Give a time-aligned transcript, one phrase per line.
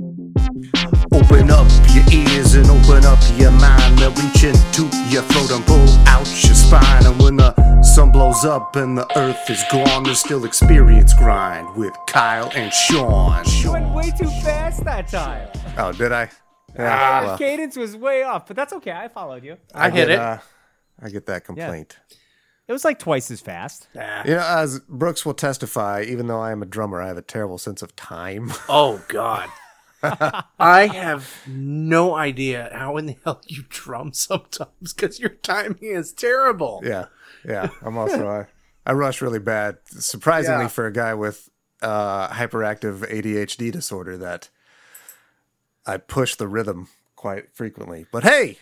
[0.00, 3.98] Open up your ears and open up your mind.
[3.98, 7.04] They'll reach into your throat and pull out your spine.
[7.04, 11.76] And when the sun blows up and the earth is gone, there's still experience grind
[11.76, 13.44] with Kyle and Sean.
[13.46, 15.48] You went way too fast that time.
[15.76, 16.30] Oh, did I?
[16.74, 18.92] The Yeah, well, cadence was way off, but that's okay.
[18.92, 19.58] I followed you.
[19.74, 20.18] I hit get, it.
[20.18, 20.38] uh,
[21.02, 21.98] I get that complaint.
[22.66, 23.88] It was like twice as fast.
[23.94, 24.22] Yeah.
[24.24, 27.22] You know, as Brooks will testify, even though I am a drummer, I have a
[27.22, 28.50] terrible sense of time.
[28.68, 29.50] Oh God.
[30.02, 36.12] I have no idea how in the hell you drum sometimes because your timing is
[36.12, 36.80] terrible.
[36.84, 37.06] Yeah,
[37.44, 37.68] yeah.
[37.82, 38.46] I'm also I,
[38.88, 39.78] I rush really bad.
[39.86, 40.68] Surprisingly, Yeah.
[40.68, 41.48] for a guy with
[41.82, 44.48] uh, hyperactive ADHD disorder, that
[45.86, 48.06] I push the rhythm quite frequently.
[48.10, 48.58] But hey,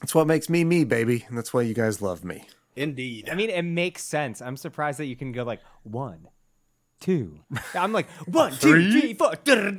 [0.00, 2.46] that's what makes me me, baby, and that's why you guys love me.
[2.74, 3.28] Indeed.
[3.30, 4.40] I mean, it makes sense.
[4.40, 6.28] I'm surprised that you can go like one,
[7.02, 7.40] two.
[7.74, 9.34] I'm like one, two, three, four.
[9.44, 9.74] Durr.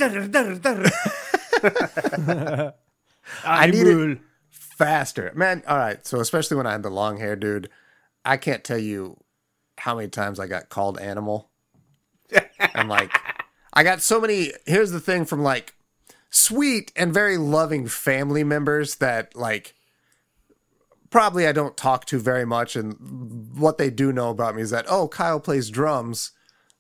[3.44, 5.64] I need it faster, man.
[5.68, 7.70] All right, so especially when I had the long hair, dude,
[8.26, 9.18] I can't tell you
[9.78, 11.50] how many times I got called animal.
[12.60, 13.12] I'm like,
[13.74, 14.52] I got so many.
[14.66, 15.76] Here's the thing from like
[16.30, 19.76] sweet and very loving family members that like
[21.10, 24.72] probably I don't talk to very much, and what they do know about me is
[24.72, 26.32] that oh, Kyle plays drums,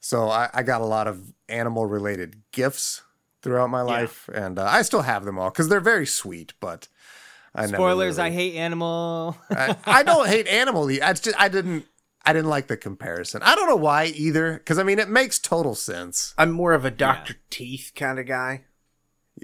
[0.03, 3.01] so I, I got a lot of animal related gifts
[3.41, 6.89] throughout my life, and uh, I still have them all because they're very sweet, but.
[7.55, 8.17] I never Spoilers.
[8.17, 9.37] really- I hate animal.
[9.51, 10.89] I, I don't hate animal.
[10.89, 11.85] I just I didn't
[12.25, 13.43] I didn't like the comparison.
[13.43, 14.53] I don't know why either.
[14.53, 16.33] Because I mean, it makes total sense.
[16.35, 17.35] I'm more of a Dr.
[17.51, 18.63] Teeth kind of guy.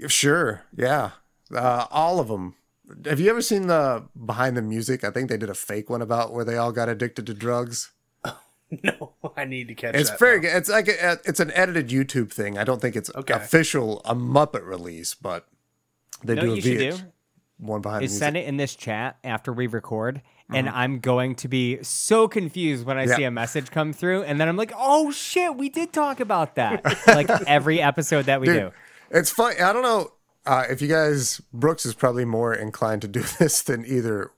[0.08, 1.10] Sure, yeah,
[1.54, 2.56] uh, all of them.
[3.04, 5.04] Have you ever seen the behind the music?
[5.04, 7.92] I think they did a fake one about where they all got addicted to drugs.
[8.84, 10.18] No, I need to catch It's that.
[10.18, 10.42] very now.
[10.42, 10.56] good.
[10.56, 12.56] It's like a, it's an edited YouTube thing.
[12.56, 13.34] I don't think it's Okay.
[13.34, 15.46] official a Muppet release, but
[16.22, 17.02] they No, do a you VH do
[17.58, 21.34] one behind the is send it in this chat after we record, and I'm going
[21.36, 23.16] to be so confused when I Yeah.
[23.16, 26.54] see a message come through, and then I'm like, oh shit, we did talk about
[26.54, 26.84] that.
[27.06, 28.70] like every episode that we Dude, do.
[29.10, 29.54] It's fun.
[29.60, 30.12] I don't know
[30.46, 31.40] uh, if you guys.
[31.52, 34.30] Brooks is probably more inclined to do this than either.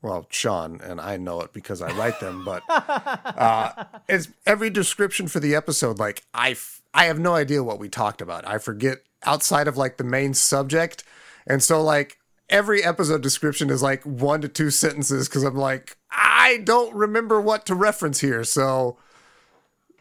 [0.00, 5.26] Well, Sean and I know it because I write them, but uh, it's every description
[5.26, 5.98] for the episode.
[5.98, 8.46] Like I, f- I have no idea what we talked about.
[8.46, 11.02] I forget outside of like the main subject,
[11.48, 15.96] and so like every episode description is like one to two sentences because I'm like
[16.10, 18.44] I don't remember what to reference here.
[18.44, 18.98] So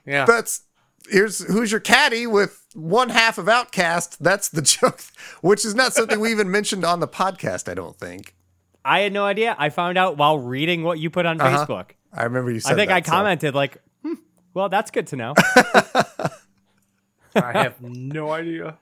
[0.05, 0.25] Yeah.
[0.25, 0.61] that's
[1.09, 4.17] here's who's your caddy with one half of OutKast.
[4.19, 5.01] That's the joke,
[5.41, 7.67] which is not something we even mentioned on the podcast.
[7.69, 8.35] I don't think.
[8.87, 9.55] I had no idea.
[9.59, 11.65] I found out while reading what you put on Uh-huh.
[11.65, 11.91] Facebook.
[12.13, 12.71] I remember you said.
[12.73, 14.13] I think that, I so- commented like, hmm,
[14.53, 15.33] well, that's good to know.
[17.35, 18.77] I have no idea.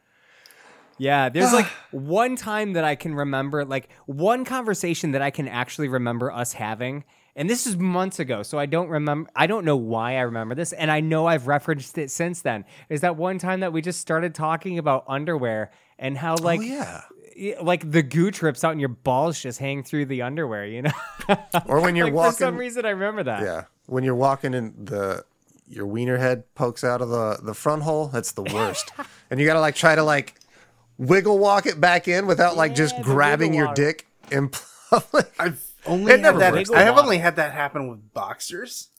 [0.98, 5.48] Yeah, there's like one time that I can remember, like one conversation that I can
[5.48, 7.04] actually remember us having.
[7.38, 9.30] And this is months ago, so I don't remember.
[9.36, 12.64] I don't know why I remember this, and I know I've referenced it since then.
[12.88, 16.64] Is that one time that we just started talking about underwear and how like oh
[16.64, 17.02] yeah.
[17.40, 20.82] Y- like the goo trips out and your balls just hang through the underwear, you
[20.84, 20.92] know?
[21.66, 22.32] Or when you're like, walking.
[22.34, 23.42] for some reason, I remember that.
[23.44, 25.26] yeah, when you're walking and the
[25.68, 28.08] your wiener head pokes out of the the front hole.
[28.08, 28.92] That's the worst.
[29.32, 30.36] and you gotta like try to like
[31.00, 33.76] wiggle walk it back in without like just Yeah, the grabbing your walk.
[33.76, 35.34] dick in public.
[35.40, 36.54] I've only It had never that.
[36.54, 38.90] I have Wiggle only had that happen with boxers.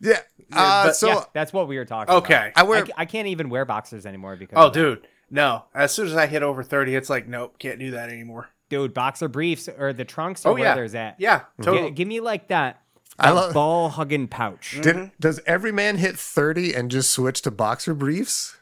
[0.00, 0.20] yeah.
[0.52, 2.24] Uh, but- so Yeah, that's what we were talking about.
[2.24, 2.50] Okay.
[2.50, 2.52] about.
[2.56, 2.84] I wear.
[2.84, 5.64] I, I can't even wear boxers anymore because Oh, dude, no.
[5.74, 8.50] As soon as I hit over thirty, it's like, nope, can't do that anymore.
[8.68, 11.16] dude, boxer briefs or the trunks or Oh where yeah, there's at.
[11.18, 11.90] yeah, Gi- totally.
[11.90, 12.80] give me like that,
[13.18, 14.72] I love- ball hugging pouch.
[14.78, 14.80] Mm-hmm.
[14.82, 18.56] did, does every man hit 30 and just switch to boxer briefs?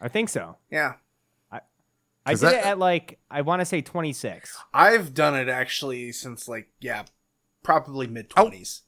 [0.00, 0.56] I think so.
[0.70, 0.94] yeah,
[2.24, 4.56] I did that- it at like I want to say 26.
[4.72, 7.04] I've done it actually since like yeah,
[7.62, 8.42] probably mid Oh.
[8.42, 8.82] twenties.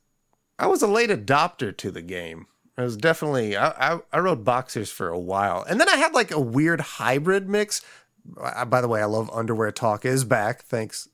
[0.58, 2.46] I was a late adopter to the game.
[2.76, 6.12] I was definitely I, I I rode boxers for a while, and then I had
[6.12, 7.82] like a weird hybrid mix.
[8.40, 10.62] Uh, by the way, I love underwear talk is back.
[10.64, 11.08] Thanks.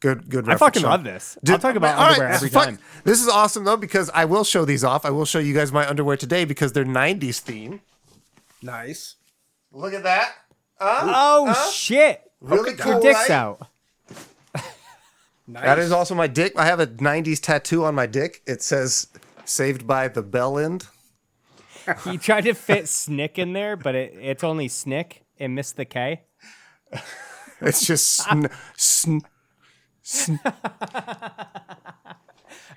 [0.00, 0.44] Good good.
[0.44, 0.90] I reference, fucking Sean.
[0.90, 1.36] love this.
[1.44, 2.78] Did- I'll talk about All right, underwear every fuck- time.
[3.04, 5.04] This is awesome though because I will show these off.
[5.04, 7.80] I will show you guys my underwear today because they're '90s theme.
[8.62, 9.16] Nice.
[9.72, 10.32] Look at that.
[10.80, 12.22] Oh shit!
[12.40, 13.30] Really Your cool, dick's right?
[13.30, 13.66] out.
[14.54, 14.64] Nice.
[15.64, 16.52] That is also my dick.
[16.56, 18.42] I have a '90s tattoo on my dick.
[18.46, 19.06] It says
[19.48, 20.86] "Saved by the Bell End."
[22.04, 25.86] He tried to fit snick in there, but it, it's only snick and missed the
[25.86, 26.22] K.
[27.60, 29.20] It's just sn- sn-
[30.02, 30.38] sn-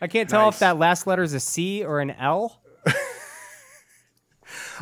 [0.01, 0.55] I can't tell Nice.
[0.55, 2.61] if that last letter is a C or an L.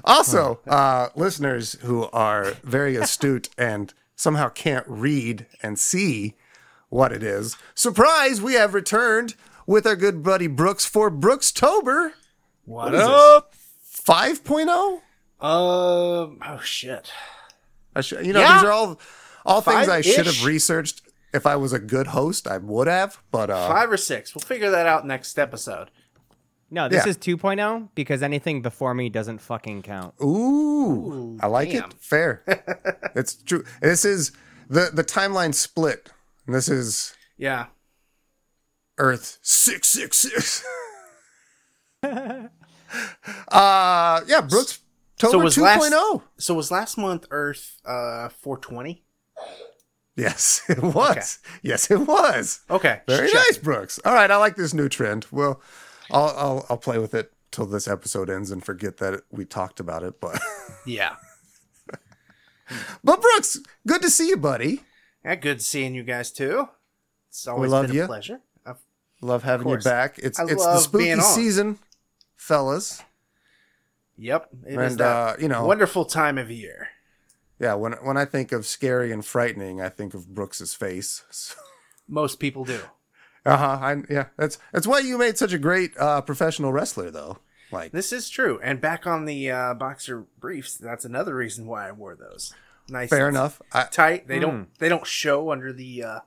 [0.06, 6.36] Also, uh, listeners who are very astute and somehow can't read and see
[6.90, 9.36] what it is, surprise, we have returned
[9.70, 12.14] with our good buddy Brooks for Brooks Tober
[12.66, 13.54] what up?
[13.86, 14.68] 5.0.
[14.70, 15.02] Um.
[15.42, 17.12] Oh shit.
[17.96, 18.56] I should, you know, Yeah.
[18.56, 19.00] these are all
[19.46, 21.02] all things I should have researched.
[21.34, 23.22] If I was a good host, I would have.
[23.32, 24.34] But uh, Five or six.
[24.36, 25.92] We'll figure that out next episode.
[26.72, 27.10] No, this Yeah.
[27.12, 30.14] is 2.0 because anything before me doesn't fucking count.
[30.22, 31.86] Ooh, I like damn.
[31.86, 31.94] it.
[32.00, 32.44] Fair.
[33.16, 33.64] it's true.
[33.82, 34.32] This is
[34.70, 36.10] the the timeline split.
[36.48, 37.68] This is Yeah.
[39.00, 40.64] Earth six six six.
[43.52, 44.80] Uh yeah, Brooks
[45.20, 45.62] Tober was 2.0.
[45.92, 49.04] last- So was last month Earth uh 420?
[50.16, 51.40] Yes, it was.
[51.62, 52.62] Yes, it was.
[52.70, 53.02] Okay.
[53.08, 53.44] Very just check.
[53.48, 54.00] nice, Brooks.
[54.06, 55.28] All right, I like this new trend.
[55.32, 55.62] Well,
[56.12, 59.80] I'll I'll, I'll play with it till this episode ends and forget that we talked
[59.80, 60.20] about it.
[60.20, 60.42] But
[60.86, 61.16] Yeah.
[63.04, 63.58] but Brooks,
[63.88, 64.82] good to see you, buddy.
[65.24, 66.70] Yeah, good seeing you guys too.
[67.30, 68.04] It's always love been you.
[68.04, 68.40] a pleasure.
[69.22, 70.18] Love having you back.
[70.20, 71.80] It's I it's the spooky season,
[72.36, 73.02] fellas.
[74.18, 74.50] Yep.
[74.68, 76.90] It is And, that uh, you know- wonderful time of year.
[77.60, 81.24] Yeah, when when I think of scary and frightening, I think of Brooks's face.
[82.08, 82.80] Most people do.
[83.46, 83.96] Uh huh.
[84.10, 87.40] Yeah, that's that's why you made such a great uh, professional wrestler, though.
[87.72, 88.60] Like, This is true.
[88.64, 92.54] And back on the uh, boxer briefs, that's another reason why I wore those.
[92.88, 93.10] Nice.
[93.10, 93.62] fair enough.
[93.72, 94.28] I, Tight.
[94.28, 94.74] They don't.
[94.80, 96.20] They don't show under the uh,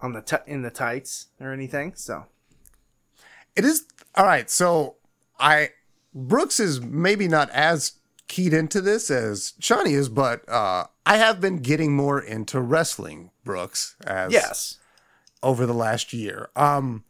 [0.00, 1.94] on the t- in the tights or anything.
[1.94, 2.26] So
[3.56, 4.50] It is all right.
[4.50, 4.96] So
[5.38, 5.70] I
[6.14, 7.92] Brooks is maybe not as
[8.28, 13.30] keyed into this as Shawnee is, but uh, I have been getting more into wrestling,
[13.44, 14.78] Brooks, as yes.
[15.42, 16.50] over the last year.
[16.56, 17.04] Um,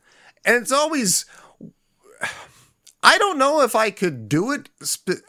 [0.44, 1.26] and it's always
[3.02, 4.70] I don't know if I could do it.
[4.82, 5.24] Spe-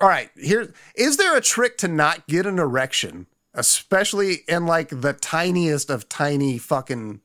[0.00, 3.26] all right, here is there a trick to not get an erection,
[3.56, 7.20] especially in like the tiniest of tiny fucking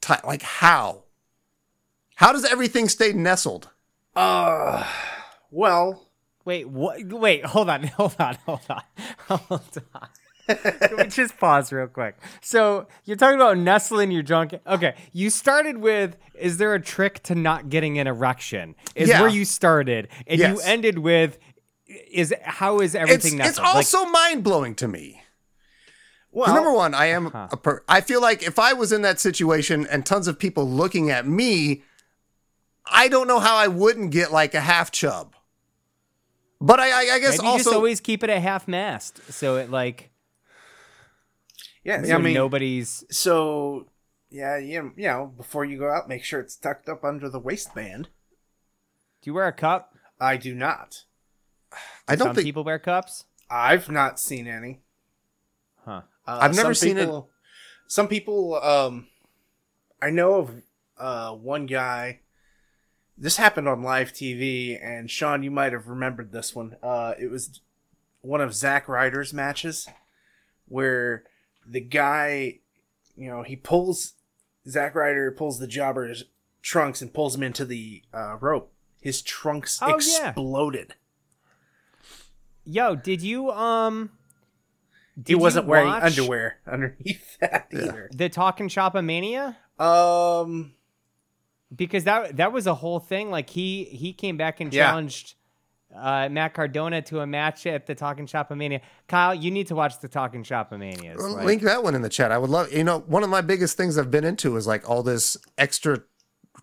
[0.00, 1.02] ti- like how?
[2.16, 3.70] How does everything stay nestled?
[4.14, 4.86] Uh,
[5.50, 6.02] well,
[6.44, 7.02] Wait, what?
[7.12, 8.82] Wait, hold on, hold on, hold on,
[9.28, 10.08] hold on.
[10.62, 12.16] Can we just pause real quick?
[12.40, 14.54] So you're talking about nestling your junk.
[14.64, 19.22] Okay, you started with, "Is there a trick to not getting an erection?" Is Yeah.
[19.22, 21.36] where you started, and you ended with,
[21.86, 25.22] "Is how is everything it's nestled?" Like, also mind blowing to me.
[26.30, 29.20] well, number one, I am a per- I feel like if I was in that
[29.20, 31.82] situation and tons of people looking at me,
[32.86, 35.34] I don't know how I wouldn't get like a half chub.
[36.60, 39.20] But I, I, I guess maybe you just also always keep it at half mast,
[39.32, 40.10] so it like,
[41.84, 42.02] yeah.
[42.02, 43.04] so I mean, nobody's.
[43.10, 43.88] so
[44.30, 47.38] yeah, you you know, before you go out, make sure it's tucked up under the
[47.38, 48.08] waistband.
[49.22, 49.94] Do you wear a cup?
[50.18, 51.04] I do not.
[52.08, 53.24] I don't Some think people wear cups.
[53.50, 54.80] I've not seen any.
[55.84, 56.02] Huh.
[56.26, 57.24] Uh, I've never some seen it.
[57.88, 59.06] Some people, um,
[60.02, 60.50] I know of
[60.98, 62.20] uh, one guy.
[63.16, 66.76] This happened on live TV, and Sean, you might have remembered this one.
[66.82, 67.60] Uh, it was
[68.20, 69.88] one of Zack Ryder's matches
[70.68, 71.22] where
[71.66, 72.58] the guy,
[73.16, 74.14] you know, he pulls
[74.68, 76.24] Zack Ryder pulls the jobber's
[76.60, 78.72] trunks and pulls him into the uh, rope.
[79.00, 80.32] His trunks Oh, yeah.
[82.66, 82.74] Exploded.
[82.74, 84.10] Yo, did you um?
[85.16, 87.78] He did you wasn't wearing underwear underneath that Yeah.
[87.80, 88.10] either.
[88.12, 89.56] The Talking Shop Mania.
[89.78, 90.74] Um,
[91.74, 93.30] because that that was a whole thing.
[93.30, 94.88] Like he he came back and Yeah.
[94.90, 95.34] challenged
[95.94, 98.80] uh, Matt Cardona to a match at the Talking Shop Mania.
[99.08, 101.16] Kyle, you need to watch the Talking Shop Manias.
[101.18, 102.30] Well, Like, link that one in the chat.
[102.32, 102.70] I would love.
[102.72, 106.02] You know, one of my biggest things I've been into is like all this extra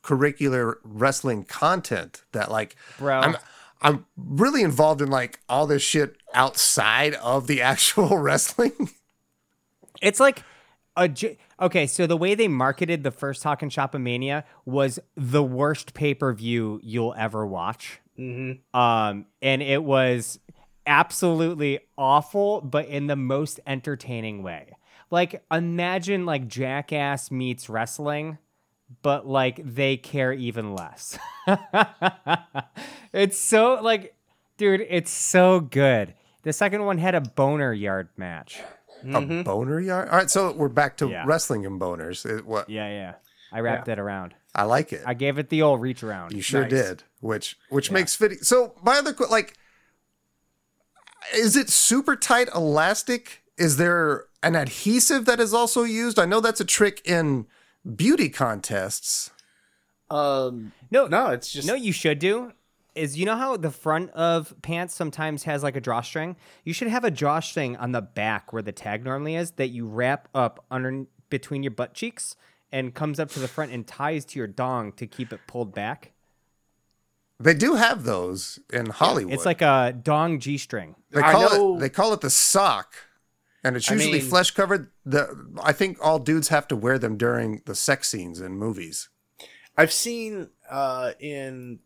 [0.03, 3.21] curricular wrestling content that like Bro.
[3.21, 3.37] I'm
[3.83, 8.89] I'm really involved in like all this shit outside of the actual wrestling.
[10.01, 10.43] It's like
[10.95, 11.85] a j- okay.
[11.87, 16.33] So the way they marketed the first Talking Shop Mania was the worst pay per
[16.33, 17.99] view you'll ever watch.
[18.73, 20.39] Um, and it was
[20.85, 24.73] absolutely awful, but in the most entertaining way.
[25.09, 28.37] Like imagine like Jackass meets wrestling,
[29.01, 31.17] but like they care even less.
[33.13, 34.15] it's so like,
[34.57, 36.13] dude, it's so good.
[36.43, 38.61] The second one had a boner yard match.
[39.03, 39.41] A mm-hmm.
[39.43, 40.09] boner yard.
[40.09, 41.23] All right, so we're back to Yeah.
[41.25, 42.25] wrestling and boners.
[42.25, 43.13] It, what Yeah, yeah.
[43.51, 44.33] I wrapped it around.
[44.55, 45.03] I like it.
[45.05, 46.31] I gave it the old reach around.
[46.31, 46.71] you sure Nice.
[46.71, 47.03] did.
[47.19, 48.39] Which which makes fitting.
[48.39, 49.55] So my other que- like,
[51.33, 53.43] is it super tight elastic?
[53.57, 56.19] Is there an adhesive that is also used?
[56.19, 57.45] I know that's a trick in
[57.95, 59.31] beauty contests.
[60.09, 62.53] Um, No, no, it's just No, you should do
[62.95, 66.35] is you know how the front of pants sometimes has like a drawstring?
[66.63, 69.87] You should have a drawstring on the back where the tag normally is that you
[69.87, 72.35] wrap up under between your butt cheeks
[72.71, 75.73] and comes up to the front and ties to your dong to keep it pulled
[75.73, 76.11] back.
[77.39, 79.33] They do have those in Hollywood.
[79.33, 80.95] It's like a dong G string.
[81.09, 82.93] they I call know- it they call it the sock,
[83.63, 84.91] and it's I usually mean- flesh covered.
[85.05, 89.09] The I think all dudes have to wear them during the sex scenes in movies.
[89.77, 91.79] I've seen uh in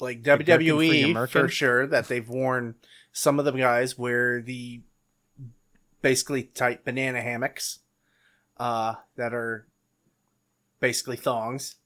[0.00, 1.50] like gherkin for your WWE for, merkin?
[1.50, 2.74] sure that they've worn
[3.12, 4.80] some of the guys wear the
[6.02, 7.80] basically tight banana hammocks
[8.58, 9.66] uh that are
[10.80, 11.76] basically thongs.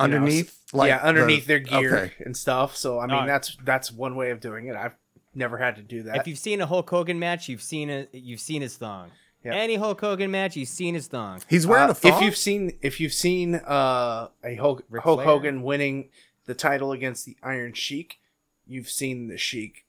[0.00, 2.12] You know, Underneath, yeah, underneath the- their gear Okay.
[2.24, 2.74] and stuff.
[2.76, 3.26] So I mean Oh.
[3.26, 4.74] that's that's one way of doing it.
[4.76, 4.94] I've
[5.34, 6.16] never had to do that.
[6.16, 9.10] If you've seen a Hulk Hogan match, you've seen a, you've seen his thong.
[9.44, 9.54] Yeah.
[9.54, 11.40] Any Hulk Hogan match, you've seen his thong.
[11.48, 12.12] He's wearing Uh, a thong.
[12.12, 15.26] If you've seen if you've seen uh, a Hulk, Ric Hulk Flair?
[15.26, 16.10] Hogan winning
[16.46, 18.18] the title against the Iron Sheik,
[18.66, 19.86] you've seen the Sheik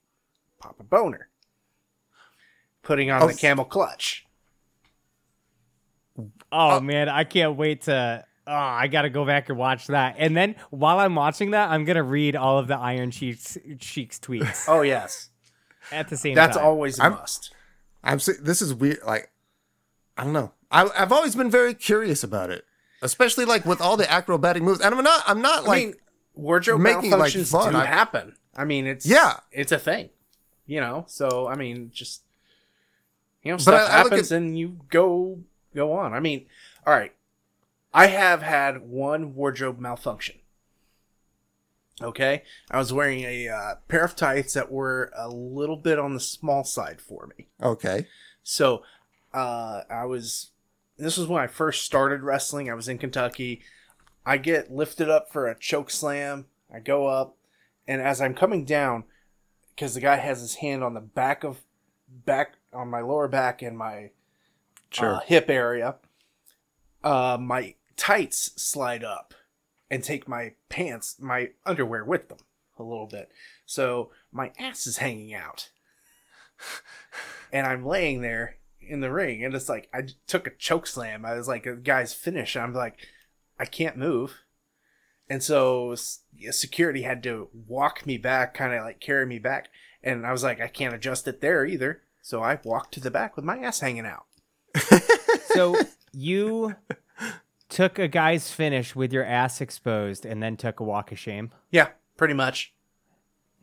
[0.58, 1.28] pop a boner,
[2.82, 4.26] putting on Oh, the camel clutch.
[6.50, 8.24] Oh man, I can't wait to.
[8.46, 10.16] Oh, I gotta go back and watch that.
[10.18, 14.18] And then while I'm watching that, I'm gonna read all of the Iron Sheik's Sheik's
[14.18, 15.30] tweets Oh yes,
[15.90, 16.64] at the same that's time.
[16.66, 17.52] always a I'm- must.
[18.04, 18.98] I'm se- this is weird.
[19.06, 19.30] Like,
[20.16, 20.52] I don't know.
[20.70, 22.64] I, I've always been very curious about it,
[23.00, 24.80] especially like with all the acrobatic moves.
[24.80, 25.22] And I'm not.
[25.26, 25.84] I'm not I like.
[25.86, 25.94] mean,
[26.34, 27.72] wardrobe making it, like, fun.
[27.72, 28.34] do I- happen.
[28.56, 29.40] I mean, it's Yeah.
[29.50, 30.10] it's a thing,
[30.66, 31.04] you know.
[31.08, 32.22] So I mean, just
[33.42, 35.38] you know, stuff I- I look happens and you go
[35.74, 36.12] go on.
[36.12, 36.46] I mean,
[36.86, 37.12] all right,
[37.94, 40.36] I have had one wardrobe malfunction.
[42.00, 46.14] Okay, I was wearing a uh, pair of tights that were a little bit on
[46.14, 47.48] the small side for me.
[47.62, 48.06] okay.
[48.42, 48.82] So
[49.34, 50.50] uh, I was.
[50.98, 52.70] This was when I first started wrestling.
[52.70, 53.62] I was in Kentucky.
[54.26, 56.46] I get lifted up for a choke slam.
[56.72, 57.36] I go up,
[57.86, 59.04] and as I'm coming down,
[59.74, 61.60] because the guy has his hand on the back of
[62.08, 64.10] back on my lower back and my
[64.90, 65.14] Sure.
[65.16, 65.96] uh, hip area,
[67.04, 69.34] uh, my tights slide up
[69.92, 72.38] and take my pants, my underwear with them
[72.78, 73.30] a little bit.
[73.66, 75.68] So my ass is hanging out.
[77.52, 81.26] and I'm laying there in the ring, and it's like I took a choke slam.
[81.26, 82.56] I was like a guy's finish.
[82.56, 83.00] And I'm like,
[83.60, 84.40] I can't move.
[85.28, 85.94] And so
[86.50, 89.68] security had to walk me back, kind of like carry me back.
[90.02, 92.00] And I was like, I can't adjust it there either.
[92.22, 94.24] So I walked to the back with my ass hanging out.
[95.54, 95.76] so
[96.14, 96.76] you
[97.72, 101.50] took a guy's finish with your ass exposed and then took a walk of shame.
[101.70, 102.74] Yeah, pretty much.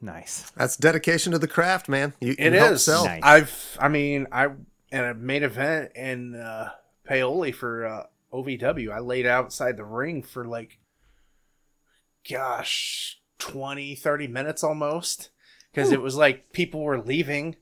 [0.02, 0.50] Nice.
[0.56, 2.14] That's dedication to the craft, man.
[2.20, 2.88] You, It you is.
[2.88, 3.22] Nice.
[3.24, 4.48] I've, I mean, I
[4.92, 6.72] in a main event in uh,
[7.06, 8.92] Paoli for uh, OVW.
[8.92, 10.80] I laid outside the ring for like,
[12.30, 15.30] gosh, 20, 30 minutes almost,
[15.72, 17.58] because it was like people were leaving,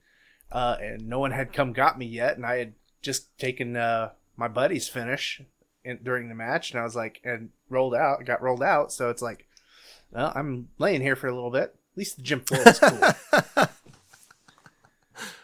[0.52, 4.12] uh, and no one had come got me yet, and I had just taken uh,
[4.38, 5.42] my buddy's finish
[5.88, 8.92] in, during the match, and I was like, and rolled out, got rolled out.
[8.92, 9.48] So it's like,
[10.12, 11.76] well, I'm laying here for a little bit.
[11.94, 13.68] At least the gym floor is cool.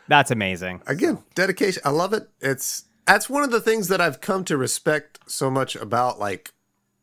[0.07, 0.81] That's amazing.
[0.85, 1.81] Again, dedication.
[1.85, 2.29] I love it.
[2.41, 6.53] It's that's one of the things that I've come to respect so much about like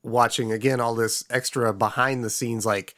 [0.02, 2.94] watching again all this extra behind the scenes like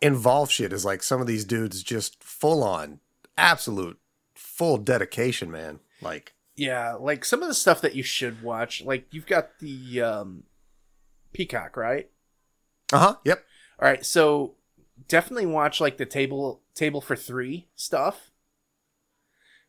[0.00, 3.00] involved shit is like some of these dudes just full on
[3.38, 3.98] absolute
[4.34, 5.80] full dedication, man.
[6.00, 10.00] Like Yeah, like some of the stuff that you should watch, like you've got the
[10.00, 10.44] um
[11.32, 12.08] Peacock, right?
[12.92, 13.16] uh-huh.
[13.24, 13.44] Yep.
[13.80, 14.54] All right, so
[15.08, 18.30] definitely watch like the table table for 3 stuff,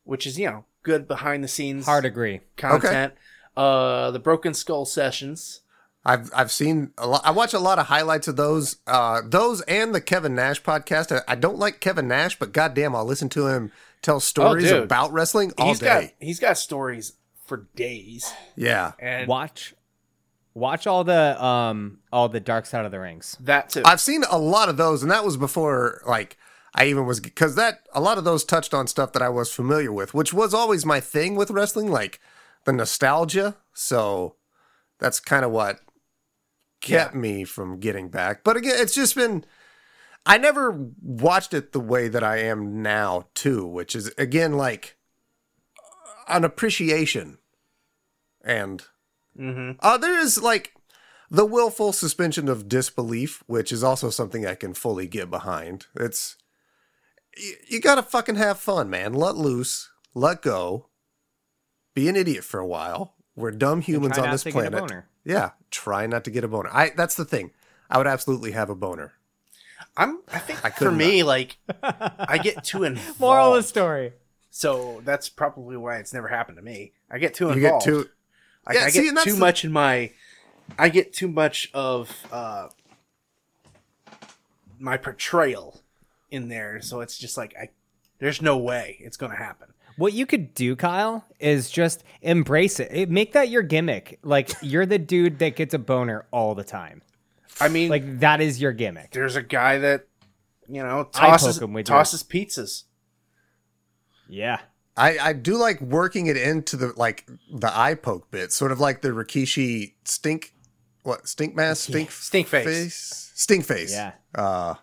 [0.03, 2.41] which is, you know, good behind the scenes Hard agree.
[2.55, 3.13] content.
[3.55, 5.61] Uh the Broken Skull sessions.
[6.05, 7.21] I've I've seen a lot.
[7.25, 11.11] I watch a lot of highlights of those, uh, those and the Kevin Nash podcast.
[11.11, 14.83] I, I don't like Kevin Nash, but goddamn, I'll listen to him tell stories dude.
[14.83, 15.85] about wrestling all He's day.
[15.85, 17.13] got he's got stories
[17.45, 18.31] for days.
[18.55, 19.73] yeah, And Watch
[20.53, 23.37] watch all the um all the dark side of the rings.
[23.41, 23.83] that too.
[23.85, 26.37] I've seen a lot of those, and that was before like
[26.75, 29.51] I even was because that a lot of those touched on stuff that I was
[29.53, 32.19] familiar with, which was always my thing with wrestling, like
[32.65, 33.55] the nostalgia.
[33.73, 34.35] So
[34.99, 35.79] that's kind of what
[36.81, 38.43] kept me from getting back.
[38.43, 39.45] But again, it's just been.
[40.27, 44.97] I never watched it the way that I am now, too, which is again like
[46.27, 47.37] an appreciation.
[48.43, 48.83] And
[49.35, 50.73] hmm uh, there is like
[51.31, 55.87] the willful suspension of disbelief, which is also something I can fully get behind.
[55.95, 56.35] It's
[57.37, 59.13] you, you gotta fucking have fun, man.
[59.13, 60.87] Let loose, let go,
[61.93, 63.15] be an idiot for a while.
[63.35, 64.79] We're dumb humans Try on not this to get a planet.
[64.81, 65.09] boner.
[65.23, 66.69] Yeah, try not to get a boner.
[66.73, 67.51] I that's the thing.
[67.89, 69.13] I would absolutely have a boner.
[69.97, 70.21] I'm.
[70.31, 73.19] I think I for could me, like, I get too involved.
[73.19, 74.13] Moral of the story.
[74.51, 76.91] So that's probably why it's never happened to me.
[77.11, 77.85] I get too involved.
[77.87, 78.09] You get too
[78.65, 80.11] Like, Yeah, I see, get and too the- much in my.
[80.77, 82.67] I get too much of uh,
[84.79, 85.81] my portrayal
[86.31, 87.69] in there, so it's just like I.
[88.19, 89.69] There's no way it's gonna happen.
[89.97, 92.89] What you could do, Kyle, is just embrace it.
[92.91, 93.09] it.
[93.09, 94.19] Make that your gimmick.
[94.23, 97.01] Like you're the dude that gets a boner all the time.
[97.59, 99.11] I mean, Like that is your gimmick.
[99.11, 100.07] there's a guy that
[100.67, 102.83] you know Eye tosses him with your- tosses pizzas.
[104.29, 104.59] Yeah.
[104.95, 108.79] I, I do like working it into the like the eye poke bit, sort of
[108.79, 110.53] like the Rikishi stink
[111.03, 113.31] what stink mask stink Stink face.
[113.35, 113.93] stink face.
[113.93, 114.13] Yeah.
[114.33, 114.73] Uh,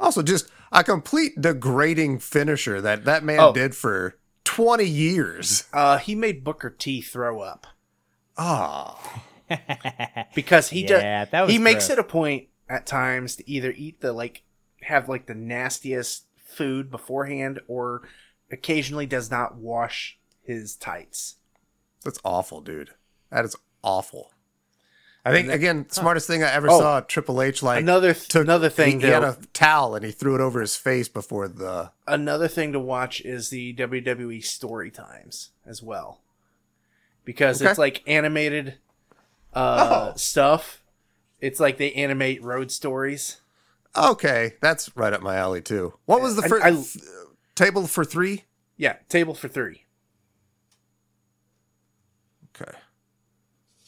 [0.00, 3.52] also, just a complete degrading finisher that that man Oh.
[3.52, 5.64] did for twenty years.
[5.72, 7.66] Uh, he made Booker T throw up
[8.36, 9.22] Ah,
[10.34, 11.30] because he Yeah, does.
[11.32, 11.98] that was he makes gross.
[11.98, 14.42] it a point at times to either eat the like
[14.82, 18.02] have like the nastiest food beforehand, or
[18.50, 21.36] occasionally does not wash his tights.
[22.04, 22.90] that's awful, dude.
[23.30, 24.32] That is awful.
[25.24, 26.78] I think again, smartest thing I ever Oh.
[26.78, 27.00] saw.
[27.00, 30.10] Triple H like Another th- took another thing He, he had a towel and he
[30.10, 31.90] threw it over his face before the.
[32.06, 36.22] Another thing to watch is the WWE story times as well,
[37.26, 37.68] because Okay.
[37.70, 38.78] it's like animated
[39.54, 40.16] uh, Oh.
[40.16, 40.82] stuff.
[41.40, 43.40] It's like they animate road stories.
[43.96, 45.94] Okay, that's right up my alley too.
[46.04, 47.04] What was the I- first I- th-
[47.54, 48.44] table for three?
[48.76, 49.84] Yeah, table for three.
[52.60, 52.76] Okay,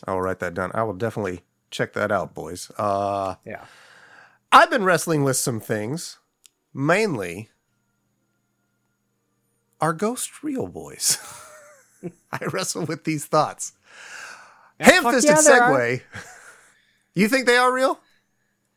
[0.07, 0.71] I will write that down.
[0.75, 2.71] I will definitely check that out, boys.
[2.79, 3.65] Uh, Yeah.
[4.53, 6.19] I've been wrestling with some things,
[6.75, 7.51] mainly.
[9.81, 11.19] Are ghosts real, boys?
[12.33, 13.73] I wrestle with these thoughts.
[14.81, 16.03] Ham-fisted yeah, segue.
[17.13, 18.01] You think they are real?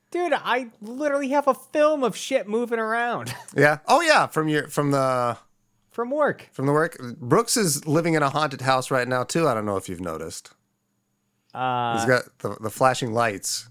[0.09, 3.77] Dude, I literally have a film of shit moving around Yeah.
[3.87, 5.37] Oh yeah, from your from the
[5.91, 6.49] from work.
[6.51, 6.97] from the work.
[7.19, 9.47] Brooks is living in a haunted house right now too.
[9.47, 10.51] I don't know if you've noticed.
[11.53, 13.69] Uh, He's got the, the flashing lights.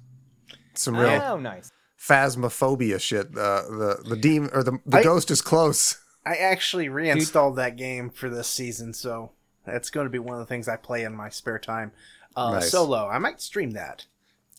[0.75, 1.73] Some real oh, nice.
[1.99, 3.37] phasmophobia shit.
[3.37, 5.99] Uh, the the demon or the the I- ghost is close.
[6.25, 9.33] I actually reinstalled that game for this season, so
[9.67, 11.91] that's going to be one of the things I play in my spare time.
[12.37, 12.71] Uh, Nice.
[12.71, 13.09] Solo.
[13.09, 14.07] I might stream that.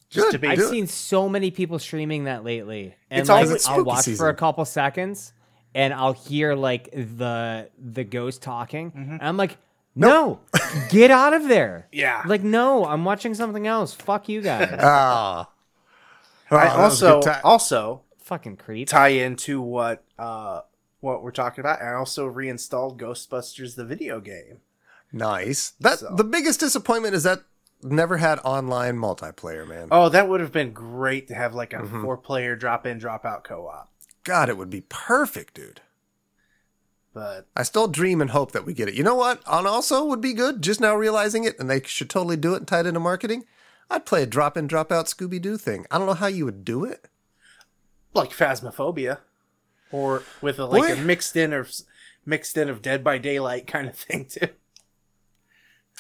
[0.10, 0.32] Just Good.
[0.34, 0.70] to be I've do it.
[0.70, 4.30] seen so many people streaming that lately, and It's like always I'll spooky watch for
[4.30, 5.34] a couple seconds,
[5.74, 9.12] and I'll hear like the the ghost talking, Mm-hmm.
[9.14, 9.58] and I'm like,
[9.96, 10.40] no,
[10.90, 11.88] get out of there.
[11.92, 12.22] Yeah.
[12.28, 13.94] Like, no, I'm watching something else.
[13.94, 14.70] Fuck you guys.
[14.80, 15.50] Ah.
[16.52, 18.88] Oh, I that was a also also Fucking creep.
[18.90, 20.62] tie into what uh
[21.00, 21.82] what we're talking about.
[21.82, 24.60] I also reinstalled Ghostbusters the video game.
[25.12, 25.72] nice.
[25.80, 27.40] That So- the biggest disappointment is that
[27.84, 29.88] never had online multiplayer, man.
[29.92, 32.02] Oh, that would have been great to have like a Mm-hmm.
[32.02, 33.92] four player drop in drop out co op.
[34.24, 35.82] God, it would be perfect, dude.
[37.14, 38.96] But I still dream and hope that we get it.
[38.96, 39.46] You know what?
[39.48, 40.62] On also would be good.
[40.64, 43.46] Just now realizing it, and they should totally do it and tie it into marketing.
[43.90, 45.86] I'd play a drop in, drop out Scooby Doo thing.
[45.92, 47.06] I don't know how you would do it.
[48.16, 49.20] like Phasmophobia,
[49.92, 51.72] or with a, like a mixed in of
[52.26, 54.48] mixed in of Dead by Daylight kind of thing too.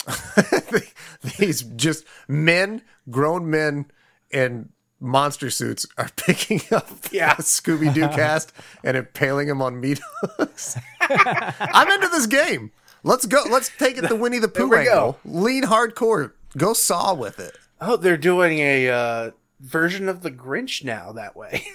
[1.37, 3.85] These just men, grown men
[4.31, 7.35] in monster suits are picking up Yeah.
[7.35, 8.53] Scooby Doo cast
[8.83, 10.77] and impaling them on meat hooks.
[11.01, 12.71] I'm into this game.
[13.03, 13.43] Let's go.
[13.49, 15.19] Let's take it the Winnie the Pooh we angle.
[15.25, 16.31] Lean hardcore.
[16.57, 17.57] Go saw with it.
[17.81, 21.65] Oh, they're doing a uh, version of the Grinch now that way.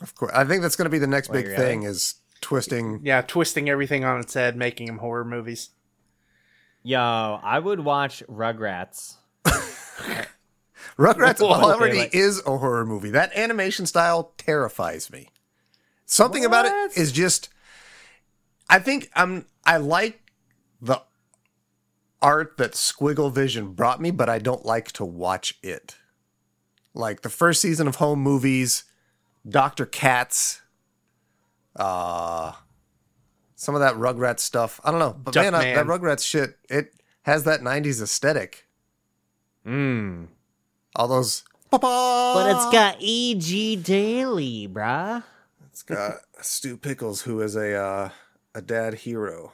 [0.00, 0.32] Of course.
[0.34, 1.56] I think that's going to be the next big really?
[1.56, 3.00] thing is twisting.
[3.04, 5.70] yeah, twisting everything on its head, making them horror movies.
[6.86, 9.14] Yo, I would watch Rugrats.
[10.98, 13.10] Rugrats already like- is a horror movie.
[13.10, 15.30] That animation style terrifies me.
[16.04, 17.48] Something about it is just
[18.68, 20.20] I think I'm I like
[20.80, 21.00] the
[22.20, 25.96] art that Squigglevision brought me, but I don't like to watch it.
[26.92, 28.84] Like the first season of Home Movies,
[29.48, 29.86] Dr.
[29.86, 30.60] Katz,
[31.76, 32.52] uh
[33.64, 34.80] some of that Rugrats stuff.
[34.84, 35.16] I don't know.
[35.18, 35.98] But man, I, that Duckman.
[35.98, 38.66] Rugrats shit, it has that 90s aesthetic.
[39.66, 40.28] Mm.
[40.94, 43.76] All those but But it's got E.G.
[43.76, 45.24] Daily, bruh.
[45.70, 48.08] It's got Stu Pickles, who is a uh,
[48.54, 49.52] a dad hero.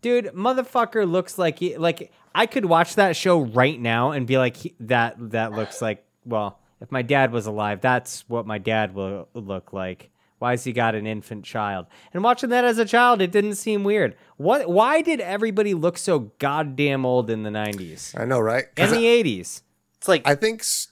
[0.00, 4.38] Dude, motherfucker looks like he, like I could watch that show right now and be
[4.38, 8.56] like he, that that looks like well, if my dad was alive, that's what my
[8.56, 11.86] dad will look like Why has he got an infant child?
[12.12, 14.16] And watching that as a child, it didn't seem weird.
[14.36, 14.68] What?
[14.68, 18.64] Why did everybody look so goddamn old in the '90s I know, right?
[18.76, 19.62] In the '80s?
[19.98, 20.88] It's like I think S-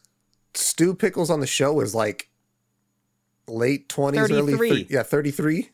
[0.55, 2.29] Stu Pickles on the show was like
[3.47, 4.69] late twenties, early 33.
[4.69, 5.71] 30, yeah, thirty three.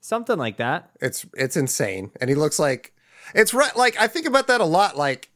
[0.00, 0.90] Something like that.
[1.00, 2.94] It's it's insane, and he looks like
[3.34, 3.74] it's right.
[3.76, 4.96] Like I think about that a lot.
[4.96, 5.30] Like,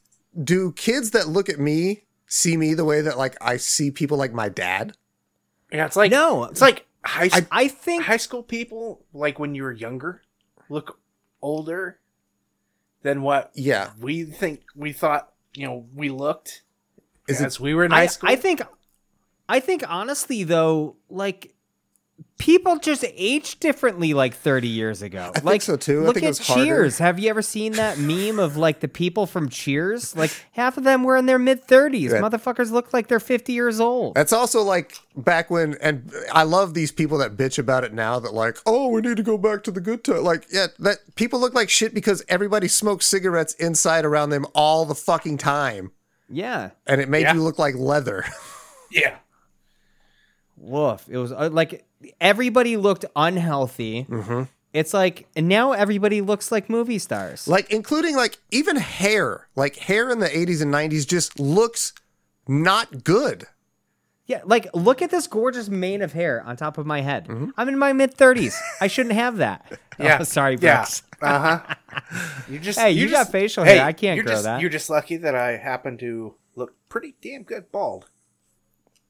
[0.45, 4.17] do kids that look at me see me the way that like I see people
[4.17, 4.93] like my dad?
[5.73, 6.45] yeah, it's like No.
[6.45, 10.23] it's like high s- I think high school people like when you were younger
[10.69, 11.01] look
[11.43, 11.99] older
[13.03, 16.63] than what Yeah, we think we thought you know we looked
[17.29, 18.31] Is it- as we were in high I, school.
[18.31, 18.61] I think
[19.49, 21.55] I think honestly though, like
[22.41, 25.29] people just age differently like 30 years ago.
[25.29, 26.01] I think like so, too.
[26.01, 26.65] I Look think it at was harder.
[26.65, 26.99] Cheers.
[26.99, 30.17] Have you ever seen that meme of like the people from Cheers?
[30.17, 32.11] Like half of them were in their mid 30s.
[32.11, 32.21] Yeah.
[32.21, 34.15] Motherfuckers look like they're 50 years old.
[34.15, 38.19] That's also like back when, and I love these people that bitch about it now
[38.19, 40.25] that like, oh, we need to go back to the good time.
[40.25, 44.87] Like, yeah, that people look like shit because everybody smokes cigarettes inside around them all
[44.87, 45.93] the fucking time,
[46.31, 46.71] Yeah.
[46.87, 47.35] and it made Yeah.
[47.35, 48.25] you look like leather.
[48.91, 49.17] yeah.
[50.57, 51.07] Woof.
[51.09, 51.85] It was uh, like
[52.21, 54.05] everybody looked unhealthy.
[54.09, 54.45] Mm-hmm.
[54.73, 57.49] It's like, and now everybody looks like movie stars.
[57.49, 61.93] like, including like even hair, like hair in the 80s and 90s just looks
[62.47, 63.47] not good.
[64.27, 67.27] Yeah, like look at this gorgeous mane of hair on top of my head.
[67.27, 67.49] Mm-hmm.
[67.57, 68.55] I'm in my mid 30s.
[68.81, 69.79] I shouldn't have that.
[69.99, 70.17] Yeah.
[70.21, 70.87] Oh, sorry, Yeah.
[71.21, 71.75] Uh huh.
[72.49, 73.85] You just Hey, you you're got just- facial hey, hair.
[73.85, 74.61] I can't grow just, that.
[74.63, 78.07] You're just lucky that I happen to look pretty damn good bald.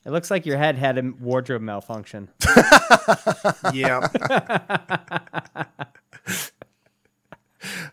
[0.05, 2.29] It looks like your head had a wardrobe malfunction.
[3.75, 4.09] Yeah.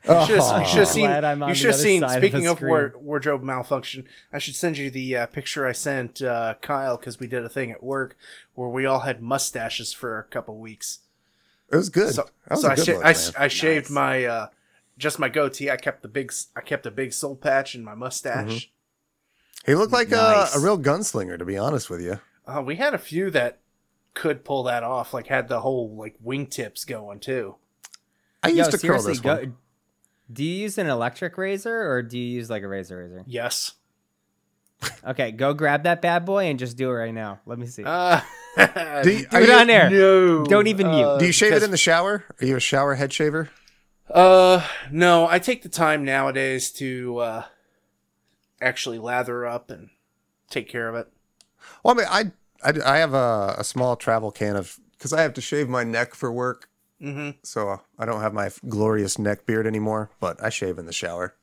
[0.09, 1.05] You should have, you should have seen.
[1.07, 2.01] Glad I'm on You the should have other seen.
[2.01, 3.03] side of Speaking the of, war, screen.
[3.05, 7.27] wardrobe malfunction, I should send you the uh, picture I sent uh, Kyle because we
[7.27, 8.15] did a thing at work
[8.55, 10.99] where we all had mustaches for a couple weeks.
[11.69, 12.13] It was good.
[12.13, 13.31] So, that was so a I, good sha- look, I, man.
[13.37, 14.47] I shaved my uh,
[14.97, 15.69] just my goatee.
[15.69, 16.31] I kept the big.
[16.31, 18.71] s- I kept a big soul patch in my mustache.
[19.67, 20.55] He looked like Nice.
[20.55, 22.19] a, a real gunslinger, to be honest with you.
[22.47, 23.59] Uh, we had a few that
[24.15, 25.13] could pull that off.
[25.13, 27.55] Like had the whole like wingtips going too.
[28.41, 29.57] I used Yo, to curl seriously, this go, one.
[30.31, 33.23] do you use an electric razor or do you use like a razor razor?
[33.27, 33.73] Yes.
[35.03, 37.39] Okay, go grab that bad boy and just do it right now.
[37.47, 37.83] Let me see.
[37.83, 38.21] Uh,
[39.03, 39.89] Do you, do are it you- on air.
[39.89, 40.45] no.
[40.45, 41.03] Don't even mute.
[41.03, 42.23] Uh, do you shave it in the shower?
[42.39, 43.49] Are you a shower head shaver?
[44.09, 45.27] Uh, no.
[45.27, 47.43] I take the time nowadays to uh,
[48.61, 49.89] actually lather up and
[50.49, 51.07] take care of it.
[51.83, 52.31] Well, I mean, I
[52.63, 55.83] I, I have a, a small travel can of because I have to shave my
[55.83, 60.09] neck for work, hmm so I don't have my glorious neck beard anymore.
[60.19, 61.35] But I shave in the shower.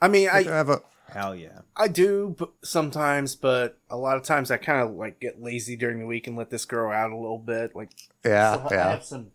[0.00, 1.60] I mean, I I have a Hell yeah.
[1.76, 5.76] I do b- sometimes, but a lot of times I kind of like get lazy
[5.76, 7.76] during the week and let this grow out a little bit.
[7.76, 7.90] Like,
[8.24, 8.90] yeah so I yeah.
[8.92, 9.26] have some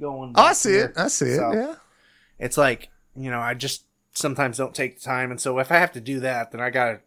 [0.00, 0.32] going.
[0.34, 0.86] Oh, I see here.
[0.86, 0.98] it.
[0.98, 1.36] I see it.
[1.36, 1.74] So- Yeah.
[2.40, 5.30] it's like you know i just sometimes don't take the time.
[5.30, 7.00] And so if i have to do that then i gotta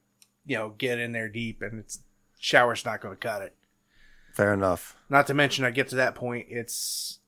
[0.46, 2.00] you know get in there deep and it's
[2.39, 3.56] shower's not gonna cut it.
[4.34, 4.96] Fair enough.
[5.10, 7.20] not to mention i get to that point it's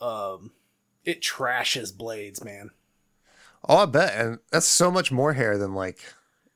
[0.00, 0.52] um
[1.04, 2.70] it trashes blades man.
[3.68, 6.14] Oh, I bet, and that's so much more hair than like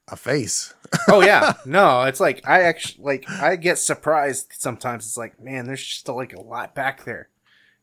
[0.08, 0.74] a face.
[1.08, 1.54] oh yeah.
[1.64, 5.06] No it's like i actually like i get surprised sometimes.
[5.06, 7.28] It's like man there's just like a lot back there.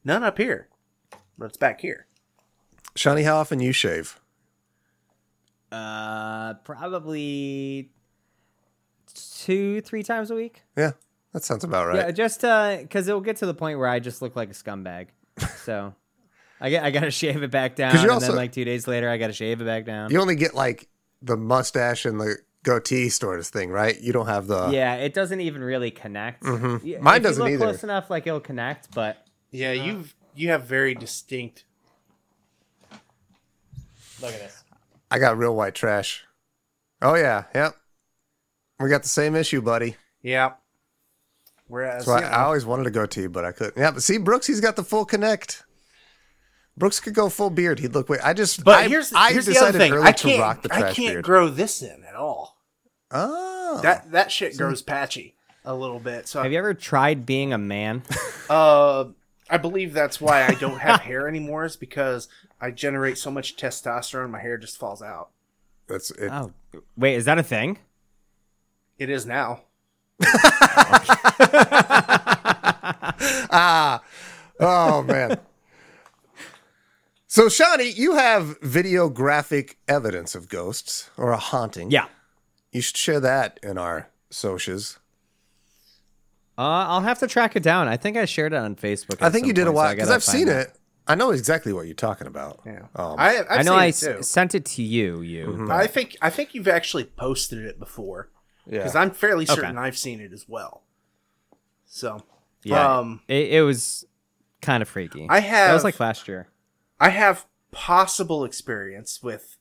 [0.03, 0.67] None up here
[1.37, 2.07] but it's back here.
[2.95, 4.19] Shawnee, how often you shave?
[5.71, 7.89] Uh, probably
[9.13, 10.63] two, three times a week.
[10.77, 10.91] Yeah,
[11.33, 11.95] that sounds about right.
[11.97, 12.15] Yeah, right.
[12.15, 15.07] just uh, because it'll get to the point where I just look like a scumbag.
[15.63, 15.93] So,
[16.61, 18.87] I get I gotta shave it back down, you and also- then like two days
[18.87, 20.11] later, I gotta shave it back down.
[20.11, 20.87] You only get like
[21.21, 23.99] the mustache and the goatee sort of thing, right?
[23.99, 24.69] You don't have the.
[24.69, 26.43] yeah, it doesn't even really connect.
[26.43, 26.87] Mm-hmm.
[26.87, 27.65] Yeah, Mine if doesn't look either.
[27.65, 31.63] Close enough, like it'll connect, but yeah you've you have very distinct
[34.21, 34.63] look at this.
[35.09, 36.25] I got real white trash.
[37.01, 37.75] Oh yeah, yep.
[38.79, 39.95] We got the same issue, buddy.
[40.21, 40.53] yeah
[41.67, 43.77] whereas So I, you I always wanted a goatee, but I couldn't.
[43.77, 45.63] Yeah, but see, Brooks, he's got the full connect.
[46.77, 47.79] Brooks could go full beard.
[47.79, 48.07] He'd look.
[48.07, 48.63] Way, I just.
[48.63, 49.93] But I, here's, I here's the decided other thing.
[49.93, 51.25] early I to rock can't, the I trash can't beard.
[51.25, 52.57] grow this in at all.
[53.11, 56.27] oh, That that shit grows patchy a little bit.
[56.27, 58.03] So Have you ever tried being a man?
[58.49, 59.05] uh,
[59.49, 61.65] I believe that's why I don't have hair anymore.
[61.65, 62.27] Is because
[62.59, 65.29] I generate so much testosterone, my hair just falls out.
[65.87, 66.29] that's it.
[66.31, 66.51] oh,
[66.95, 67.79] wait, is that a thing?
[68.97, 69.61] It is now.
[73.51, 74.01] ah,
[74.59, 75.39] oh man.
[77.29, 81.91] So, Shawnee, you have videographic evidence of ghosts or a haunting.
[81.91, 82.07] Yeah.
[82.71, 84.97] You should share that in our socials.
[86.57, 87.87] Uh, I'll have to track it down.
[87.87, 89.21] I think I shared it on Facebook.
[89.21, 90.77] I think you did a point, so while I because gotta I've seen it.
[91.09, 92.59] I know exactly what you're talking about.
[92.65, 95.21] Yeah, Um, I, I've I know seen I it s- sent it to you.
[95.21, 95.47] You.
[95.47, 95.71] Mm-hmm.
[95.71, 98.29] I think I think you've actually posted it before
[98.65, 98.79] yeah.
[98.79, 99.87] because I'm fairly certain Okay.
[99.87, 100.83] I've seen it as well.
[101.85, 102.23] So
[102.63, 102.97] yeah.
[102.99, 104.05] um, it, it was
[104.61, 105.27] kind of freaky.
[105.29, 106.47] I That have was like last year.
[106.99, 109.57] I have possible experience with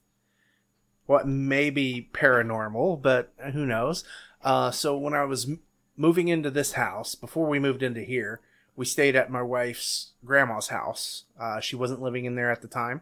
[1.04, 4.02] what may be paranormal, but who knows.
[4.42, 5.61] Uh, so when I was m-
[5.96, 8.40] moving into this house, before we moved into here,
[8.76, 11.24] we stayed at my wife's grandma's house.
[11.38, 13.00] Uh, she wasn't living in there at the time,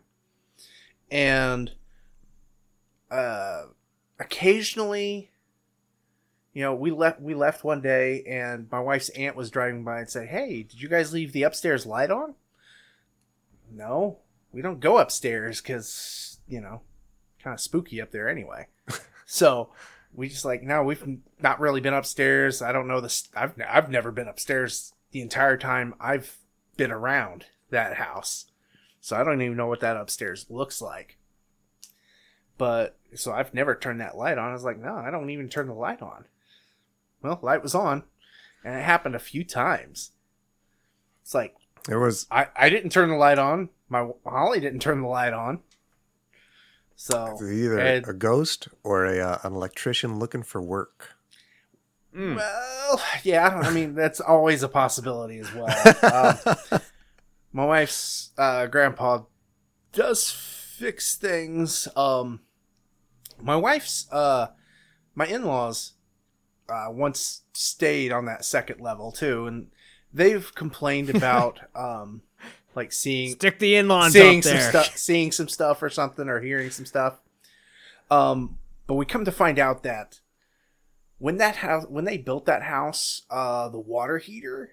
[1.11, 1.73] and
[3.11, 3.65] uh,
[4.19, 5.31] occasionally,
[6.53, 7.21] you know, we left.
[7.21, 10.81] We left one day, and my wife's aunt was driving by and said, "Hey, did
[10.81, 12.35] you guys leave the upstairs light on?"
[13.71, 14.19] No,
[14.53, 16.83] we don't go upstairs because you know,
[17.43, 18.69] kind of spooky up there anyway.
[19.27, 19.71] so
[20.15, 22.63] we just like no, we've not really been upstairs.
[22.63, 23.29] I don't know this.
[23.35, 26.39] I've I've never been upstairs the entire time I've
[26.77, 28.47] been around that house,
[29.01, 31.19] so I don't even know what that upstairs looks like.
[32.57, 34.51] But so I've never turned that light on.
[34.51, 36.27] I was like, no, I don't even turn the light on.
[37.23, 38.05] Well, light was on,
[38.65, 40.13] and it happened a few times.
[41.23, 41.57] It's like
[41.89, 43.71] it was I, I didn't turn the light on.
[43.89, 45.61] My Holly didn't turn the light on.
[46.97, 51.11] So either and- a ghost or a uh, an electrician looking for work.
[52.15, 52.37] Mm.
[52.37, 53.49] well, yeah.
[53.49, 56.37] I I mean, that's always a possibility as well.
[56.73, 56.81] um,
[57.53, 59.23] my wife's uh, grandpa
[59.93, 61.89] does fix things.
[61.97, 62.41] Um,
[63.41, 64.49] my wife's uh,
[65.17, 65.95] my in laws
[66.69, 69.69] uh, once stayed on that second level too, and
[70.13, 72.23] they've complained about um,
[72.75, 73.77] like seeing Stick the
[74.13, 77.15] seeing some stuff, seeing some stuff or something, or hearing some stuff.
[78.11, 80.21] Um, but we come to find out that
[81.19, 84.73] when that house, when they built that house, uh, the water heater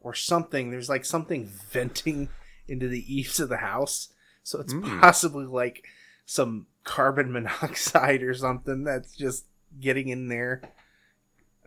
[0.00, 2.28] or something, there's like something venting
[2.68, 5.00] into the eaves of the house, so it's Mm.
[5.00, 5.84] possibly like
[6.26, 9.44] some carbon monoxide or something that's just
[9.80, 10.62] getting in there.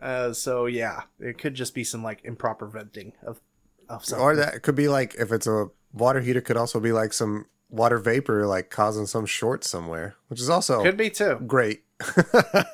[0.00, 3.40] Uh, so yeah, it could just be some like improper venting of
[3.88, 4.22] of something.
[4.22, 7.46] or that could be like if it's a water heater, could also be like some
[7.70, 11.36] water vapor, like causing some short somewhere, which is also could be too.
[11.46, 11.84] great.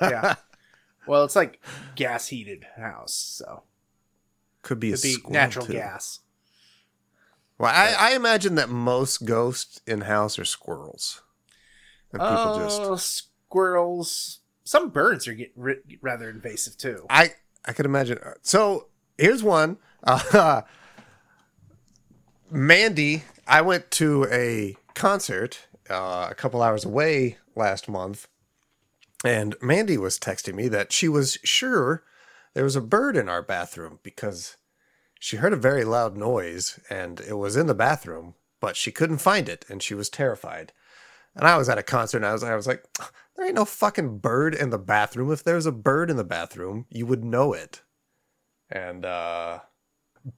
[0.01, 0.35] yeah.
[1.07, 1.61] Well, it's like
[1.97, 3.65] gas heated house, so
[4.63, 5.75] could be a could be natural too.
[5.75, 6.21] gas.
[7.59, 11.21] Well, I, I imagine that most ghosts in house are squirrels.
[12.11, 14.39] And people just Oh, squirrels.
[14.65, 17.05] Some birds are get ri- rather invasive too.
[17.11, 17.33] I
[17.67, 18.19] I could imagine.
[18.41, 19.77] So here's one.
[20.07, 20.63] Uh,
[22.55, 28.29] Mandy, I went to a concert uh, a couple hours away last month,
[29.25, 32.05] and Mandy was texting me that she was sure
[32.55, 34.57] there was a bird in our bathroom because
[35.19, 39.19] she heard a very loud noise and it was in the bathroom, but she couldn't
[39.19, 40.73] find it and she was terrified.
[41.35, 42.85] And I was at a concert and I was I was like,
[43.37, 45.33] there ain't no fucking bird in the bathroom.
[45.33, 47.83] If there was a bird in the bathroom, you would know it.
[48.71, 49.59] And uh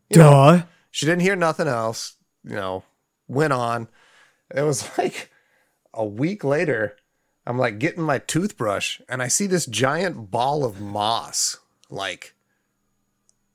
[0.08, 0.62] you know, Duh.
[0.96, 2.82] She didn't hear nothing else, you know,
[3.28, 3.86] went on.
[4.54, 5.30] It was like
[5.92, 6.96] a week later,
[7.46, 11.58] I'm like getting my toothbrush and I see this giant ball of moss,
[11.90, 12.34] like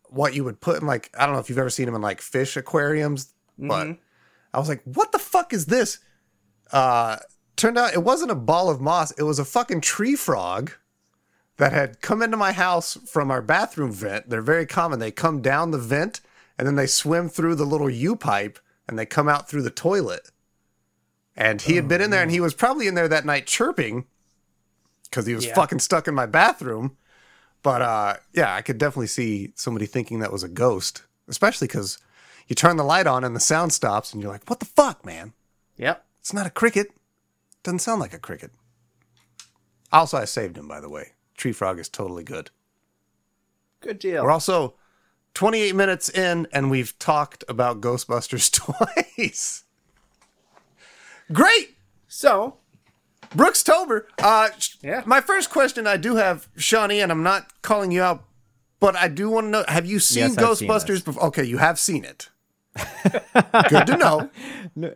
[0.03, 2.01] what you would put in like I don't know if you've ever seen them in
[2.03, 3.97] like fish aquariums, but Mhm.
[4.53, 5.97] I was like, what the fuck is this?
[6.71, 7.17] Uh
[7.55, 10.73] turned out it wasn't a ball of moss, it was a fucking tree frog
[11.57, 14.29] that had come into my house from our bathroom vent.
[14.29, 14.99] They're very common.
[14.99, 16.21] They come down the vent
[16.61, 19.71] and then they swim through the little U pipe and they come out through the
[19.71, 20.29] toilet.
[21.35, 24.05] And he had been in there and he was probably in there that night chirping
[25.05, 25.55] because he was Yeah.
[25.55, 26.97] fucking stuck in my bathroom.
[27.63, 31.97] But uh, yeah, I could definitely see somebody thinking that was a ghost, especially because
[32.47, 35.03] you turn the light on and the sound stops and you're like, what the fuck,
[35.03, 35.33] man?
[35.77, 36.05] Yep.
[36.19, 36.91] It's not a cricket.
[37.63, 38.51] Doesn't sound like a cricket.
[39.91, 41.13] Also, I saved him, by the way.
[41.35, 42.51] Tree frog is totally good.
[43.79, 44.23] Good deal.
[44.23, 44.75] We're also
[45.33, 48.51] 28 minutes in, and we've talked about Ghostbusters
[49.15, 49.63] twice.
[51.31, 52.57] Great, so
[53.35, 54.07] Brooks Tober.
[54.21, 54.49] Uh,
[54.81, 55.03] Yeah.
[55.05, 58.23] My first question I do have, Shawnee, and I'm not calling you out,
[58.79, 61.23] but I do want to know: Have you seen Yes, I've seen Ghostbusters before?
[61.27, 62.29] Okay, you have seen it.
[63.69, 64.29] good to know.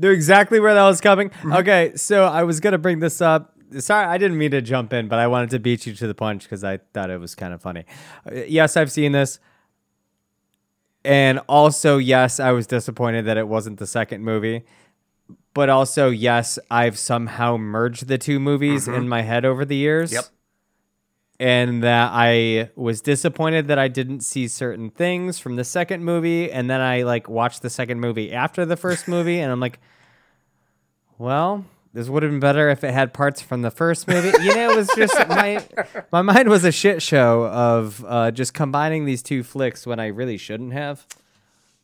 [0.00, 1.30] Knew exactly where that was coming.
[1.30, 1.52] Mm-hmm.
[1.54, 3.54] Okay, so I was gonna bring this up.
[3.78, 6.14] Sorry, I didn't mean to jump in, but I wanted to beat you to the
[6.14, 7.84] punch because I thought it was kind of funny.
[8.26, 9.38] Uh, yes, I've seen this,
[11.08, 14.64] and also yes, I was disappointed that it wasn't the second movie.
[15.54, 20.10] But also, yes, I've somehow merged the two movies in my head over the years.
[20.10, 20.16] Mm-hmm.
[20.16, 20.24] Yep.
[21.40, 26.50] and that I was disappointed that I didn't see certain things from the second movie,
[26.52, 29.78] and then I like watched the second movie after the first movie, and I'm like,
[31.16, 34.28] well, this would have been better if it had parts from the first movie.
[34.42, 35.64] You know, it was just my
[36.12, 40.06] my mind was a shit show of uh, just combining these two flicks when I
[40.08, 41.06] really shouldn't have.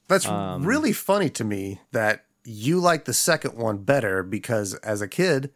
[0.08, 5.00] That's Um, really funny to me that you like the second one better because as
[5.00, 5.50] a kid,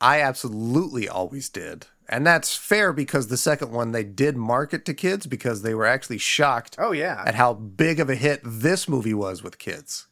[0.00, 1.86] I absolutely always did.
[2.08, 5.84] And that's fair because the second one they did market to kids because they were
[5.84, 10.06] actually shocked Oh yeah, at how big of a hit this movie was with kids.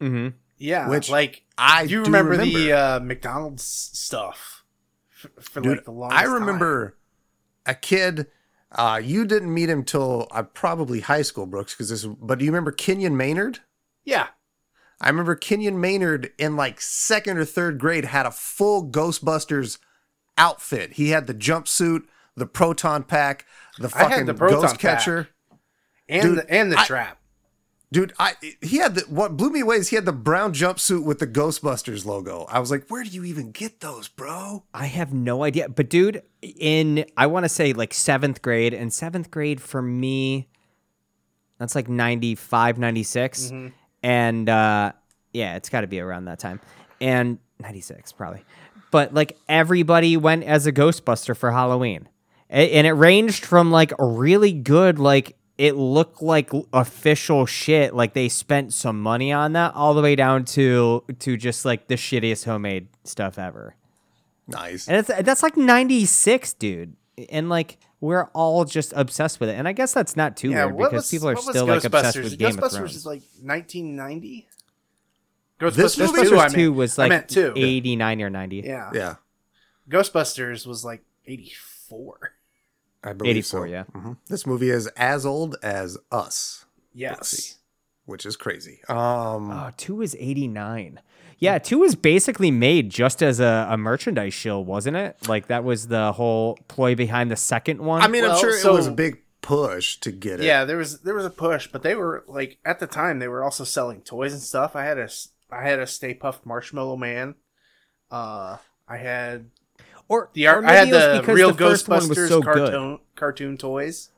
[0.00, 0.28] Mm-hmm.
[0.62, 0.88] Yeah.
[0.88, 2.58] which like I you do remember, remember.
[2.58, 4.64] the uh, McDonald's stuff
[5.08, 6.96] for, for Dude, like the longest I remember
[7.66, 8.26] a kid.
[8.70, 11.74] Uh, you didn't meet him till uh, probably high school, Brooks.
[11.74, 13.58] Because this, but do you remember Kenyon Maynard?
[14.04, 14.28] Yeah,
[15.00, 19.78] I remember Kenyon Maynard in like second or third grade had a full Ghostbusters
[20.38, 20.94] outfit.
[20.94, 23.44] He had the jumpsuit, the proton pack,
[23.78, 25.28] the fucking the proton ghost catcher.
[26.08, 27.18] and Dude, the, and the I- trap.
[27.92, 31.04] Dude, I he had the what blew me away is he had the brown jumpsuit
[31.04, 32.46] with the Ghostbusters logo.
[32.48, 34.64] I was like, where do you even get those, bro?
[34.72, 35.68] I have no idea.
[35.68, 40.48] But dude, in I want to say like seventh grade, and seventh grade for me,
[41.58, 43.52] that's like 95, 96.
[44.02, 44.92] And uh,
[45.34, 46.60] yeah, it's got to be around that time.
[46.98, 48.42] And 96, probably.
[48.90, 52.08] But like everybody went as a Ghostbuster for Halloween.
[52.48, 58.14] And it ranged from like a really good, like it looked like official shit, like
[58.14, 61.94] they spent some money on that, all the way down to to just like the
[61.94, 63.76] shittiest homemade stuff ever.
[64.48, 64.88] Nice.
[64.88, 66.96] And it's that's like 96, dude.
[67.30, 69.52] And like we're all just obsessed with it.
[69.54, 72.18] And I guess that's not too Yeah, weird because was, people are still like obsessed
[72.18, 72.96] with Game Ghostbusters of Thrones.
[72.96, 74.48] is like 1990.
[75.60, 76.28] Ghostbusters, This movie?
[76.28, 76.76] 2, I Ghostbusters 2 meant.
[76.76, 77.52] was I like meant 2.
[77.56, 78.56] 89 or 90.
[78.56, 78.90] Yeah.
[78.92, 79.14] Yeah,
[79.88, 82.32] Ghostbusters was like 84.
[83.04, 83.72] I believe 84, so.
[83.72, 83.84] yeah.
[83.94, 84.16] Mhm.
[84.28, 87.58] This movie is as old as us, Yes.
[88.04, 88.80] which is crazy.
[88.88, 91.00] Um, Oh, 2 is 89.
[91.38, 95.16] Yeah, 2 was basically made just as a, a merchandise shill, wasn't it?
[95.26, 98.02] Like that was the whole ploy behind the second one.
[98.02, 100.44] I mean, I'm sure so- it was a big push to get it.
[100.46, 103.26] Yeah, there was there was a push, but they were like at the time they
[103.26, 104.76] were also selling toys and stuff.
[104.76, 105.08] I had a
[105.50, 107.34] I had a Stay Puft Marshmallow Man.
[108.08, 109.50] Uh, I had
[110.08, 110.64] or the or art.
[110.64, 112.54] I had maybe it was the because real the first one was Ghostbusters so good.
[112.54, 114.10] cartoon cartoon toys.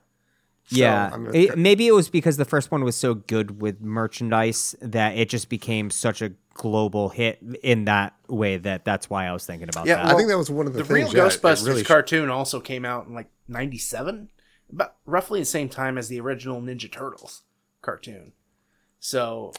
[0.66, 4.74] So, yeah, It- maybe it was because the first one was so good with merchandise
[4.80, 9.32] that it just became such a global hit in that way that that's why I
[9.34, 10.06] was thinking about Yeah, that.
[10.06, 11.12] I think that was one of the, The things.
[11.12, 14.30] real Ghostbusters really sh- cartoon also came out in like '97,
[14.72, 17.42] about roughly the same time as the original Ninja Turtles
[17.82, 18.32] cartoon.
[19.06, 19.52] So,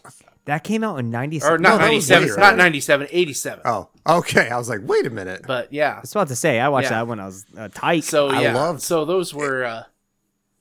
[0.45, 1.53] that came out in '97.
[1.53, 2.39] or not No, '97, later.
[2.39, 3.61] not '97, '87.
[3.63, 4.49] Oh, okay.
[4.49, 5.43] I was like, wait a minute.
[5.45, 6.97] But yeah, I was about to say I watched Yeah.
[6.97, 8.05] that when I was uh, tight.
[8.05, 9.83] So I yeah, loved- so those were, uh,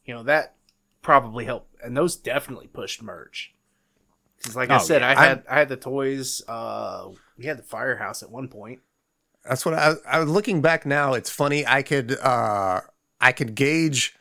[0.04, 0.56] you know, that
[1.00, 3.54] probably helped, and those definitely pushed merch.
[4.36, 5.08] Because, like I Oh, said, yeah.
[5.08, 6.42] I had I had the toys.
[6.46, 8.80] Uh, we had the firehouse at one point.
[9.48, 11.14] That's what I, I was looking back now.
[11.14, 11.66] It's funny.
[11.66, 12.82] I could uh
[13.18, 14.14] I could gauge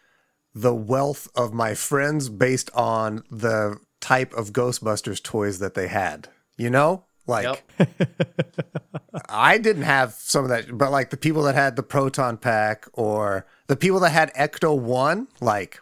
[0.56, 6.27] the wealth of my friends based on the type of Ghostbusters toys that they had.
[6.57, 7.89] You know, like Yep.
[9.29, 12.85] I didn't have some of that, but like the people that had the proton pack
[12.93, 15.79] or the people that had Ecto One, like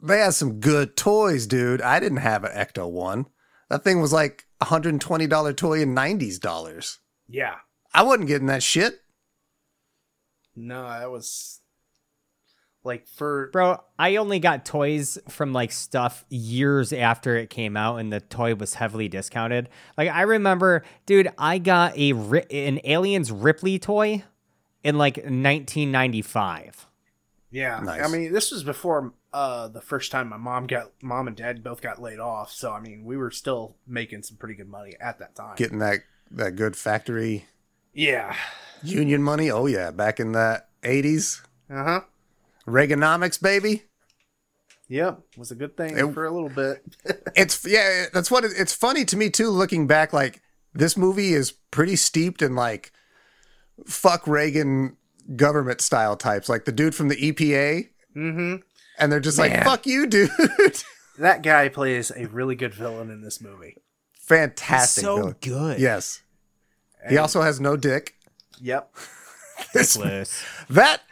[0.00, 1.80] they had some good toys, dude.
[1.80, 3.26] I didn't have an Ecto One.
[3.70, 6.98] That thing was like a hundred and twenty dollar toy in nineties dollars.
[7.28, 7.56] Yeah.
[7.94, 9.00] I wasn't getting that shit.
[10.54, 11.61] No, that was
[12.84, 17.96] like for Bro, I only got toys from like stuff years after it came out
[17.96, 19.68] and the toy was heavily discounted.
[19.96, 24.24] Like I remember, dude, I got a an Aliens Ripley toy
[24.82, 26.86] in like 1995.
[27.50, 27.80] yeah.
[27.80, 28.02] Nice.
[28.02, 31.62] I mean, this was before uh the first time my mom got mom and dad
[31.62, 32.50] both got laid off.
[32.50, 35.54] So I mean, we were still making some pretty good money at that time.
[35.56, 36.00] Getting that
[36.32, 37.46] that good factory
[37.92, 38.34] yeah.
[38.82, 39.50] union money.
[39.50, 41.42] Oh yeah, back in the eighties.
[41.70, 42.00] Uh huh.
[42.66, 43.84] Reaganomics, baby.
[44.88, 45.20] Yep.
[45.36, 46.82] Was a good thing It- for a little bit.
[47.34, 49.48] It's yeah, that's what it, it's funny to me too.
[49.48, 50.42] Looking back, like
[50.74, 52.92] this movie is pretty steeped in like
[53.86, 54.96] fuck Reagan
[55.34, 58.56] government style types, like the dude from the EPA, mm-hmm.
[58.98, 60.30] and they're just like fuck you, dude.
[61.18, 63.76] That guy plays a really good villain in this movie.
[64.14, 65.04] Fantastic.
[65.04, 65.36] so villain.
[65.42, 65.78] good.
[65.78, 66.22] Yes.
[67.08, 68.14] He also has no dick.
[68.60, 68.94] Yep.
[69.74, 69.94] This-
[70.70, 71.02] that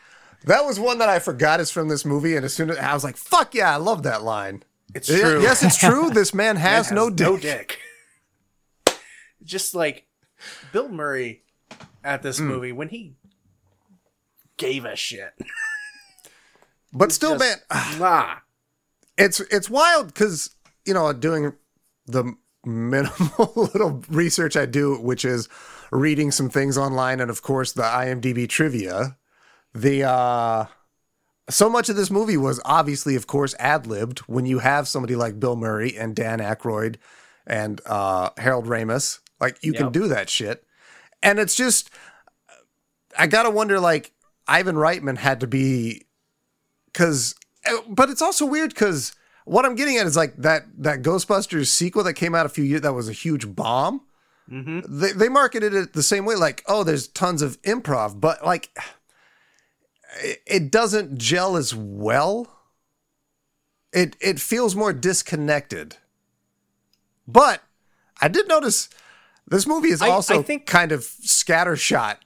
[0.44, 2.94] that was one that I forgot is from this movie, and as soon as I
[2.94, 4.62] was like, "Fuck yeah, I love that line."
[4.94, 5.42] It's Yeah, true.
[5.42, 6.10] Yes, it's true.
[6.14, 7.26] This man has, no dick.
[7.26, 7.78] No dick.
[9.44, 10.06] Just like
[10.72, 11.42] Bill Murray
[12.02, 12.48] at this hmm.
[12.48, 13.14] movie when he
[14.56, 15.32] gave a shit.
[16.92, 18.34] But still, just- man, Nah.
[19.16, 20.50] it's it's wild because
[20.84, 21.52] you know doing
[22.06, 22.34] the
[22.64, 25.48] minimal little research I do, which is
[25.92, 29.16] reading some things online, and of course the IMDb trivia.
[29.74, 30.64] The uh,
[31.48, 34.20] so much of this movie was obviously, of course, ad libbed.
[34.20, 36.96] When you have somebody like Bill Murray and Dan Aykroyd
[37.46, 40.64] and uh, Harold Ramis, like you can do that shit,
[41.22, 41.90] and it's just
[43.18, 44.12] I gotta wonder, like
[44.46, 46.06] Ivan Reitman had to be
[46.92, 47.34] because
[47.88, 49.12] but it's also weird because
[49.44, 52.64] what i'm getting at is like that that ghostbusters sequel that came out a few
[52.64, 54.02] years that was a huge bomb.
[54.88, 58.76] They, they marketed it the same way like oh there's tons of improv but like
[60.46, 62.48] it, doesn't gel as well.
[63.92, 65.96] It it feels more disconnected.
[67.26, 67.62] But
[68.20, 68.88] i did notice
[69.46, 72.16] this movie is I- also I think- kind of scattershot.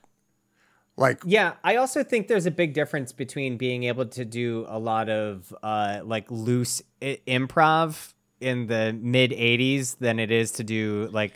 [0.97, 4.79] Like Yeah, I also think there's a big difference between being able to do a
[4.79, 10.63] lot of uh, like loose I- improv in the mid 80s than it is to
[10.63, 11.33] do like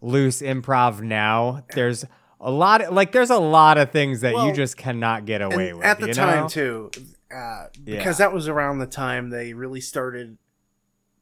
[0.00, 1.64] loose improv now.
[1.74, 2.04] There's
[2.42, 5.40] a lot of like there's a lot of things that Well, you just cannot get
[5.42, 6.48] away with at the time know?
[6.48, 6.90] too,
[7.32, 7.68] uh, Yeah.
[7.96, 10.36] because that was around the time they really started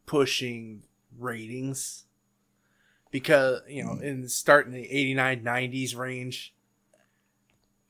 [0.06, 0.82] pushing
[1.18, 2.04] ratings.
[3.10, 6.54] Because you know, in starting the 89, 90s range,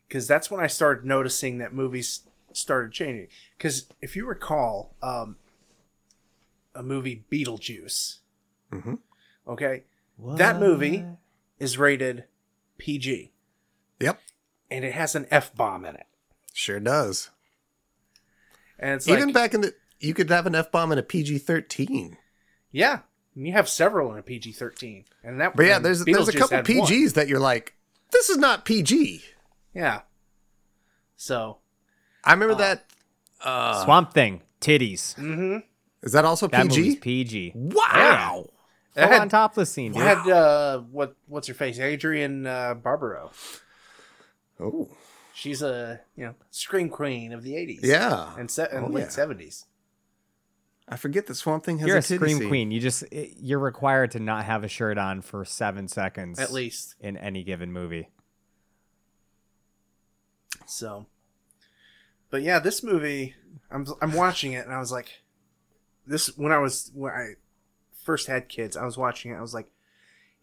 [0.08, 2.22] because that's when I started noticing that movies
[2.52, 3.28] started changing.
[3.56, 5.36] Because if you recall, um,
[6.74, 8.20] a movie Beetlejuice,
[8.72, 8.98] Mhm.
[9.46, 9.84] okay,
[10.18, 11.04] that movie
[11.58, 12.24] is rated
[12.80, 13.32] PG,
[14.00, 14.20] yep
[14.70, 16.06] and it has an F bomb in it,
[16.52, 17.30] sure does
[18.80, 21.02] and it's Even like, back in the, you could have an F bomb in a
[21.02, 22.16] PG thirteen.
[22.72, 23.00] Yeah,
[23.36, 25.54] and you have several in a PG thirteen, and that.
[25.54, 26.88] But yeah, and there's there's a couple had one.
[26.88, 27.74] PGs that you're like,
[28.10, 29.22] this is not PG.
[29.74, 30.00] Yeah.
[31.16, 31.58] So.
[32.24, 32.86] I remember that.
[33.42, 35.14] Uh, Swamp Thing, titties.
[35.16, 35.58] Mm-hmm.
[36.02, 36.96] is that also That PG?
[36.96, 37.52] PG.
[37.54, 38.44] Wow.
[38.46, 38.50] It
[38.94, 40.08] Full had- on topless scene, You dude.
[40.08, 41.14] had uh, what?
[41.28, 41.78] What's her face?
[41.78, 43.30] Adrienne uh, Barbaro.
[44.58, 44.88] Oh
[45.32, 47.80] She's a you know scream queen of the '80s.
[47.82, 48.34] yeah.
[48.36, 49.06] and, se- and Oh, late yeah.
[49.08, 49.64] '70s.
[50.88, 52.48] I forget that Swamp Thing has You're a titty scream scene.
[52.48, 52.70] queen.
[52.72, 56.52] You just it- you're required to not have a shirt on for seven seconds At
[56.52, 56.96] least.
[57.00, 58.08] in any given movie.
[60.66, 61.06] So.
[62.30, 63.34] But yeah, this movie,
[63.70, 65.22] I'm I'm watching it, and I was like,
[66.06, 67.28] this when I was when I
[68.10, 69.36] first had kids, I was watching it.
[69.36, 69.68] I was like,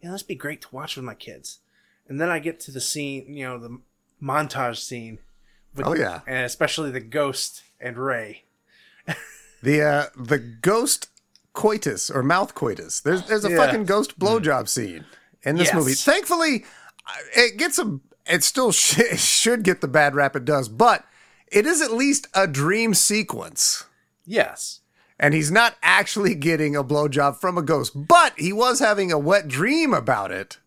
[0.00, 1.58] yeah, this would be great to watch with my kids.
[2.08, 3.78] And then I get to the scene, you know, the
[4.22, 5.18] montage scene.
[5.74, 6.20] With, Oh, yeah.
[6.26, 8.44] and especially the ghost and Ray.
[9.62, 11.08] The uh, the ghost
[11.52, 13.00] coitus or mouth coitus.
[13.00, 13.56] There's there's a Yeah.
[13.56, 15.04] fucking ghost blowjob scene
[15.42, 15.74] in this Yes.
[15.74, 15.94] movie.
[15.94, 16.64] Thankfully,
[17.36, 17.98] it gets a.
[18.26, 21.04] It still sh- it should get the bad rap it does, but
[21.48, 23.84] it is at least a dream sequence.
[24.24, 24.80] Yes.
[25.18, 29.18] And he's not actually getting a blowjob from a ghost, but he was having a
[29.18, 30.58] wet dream about it,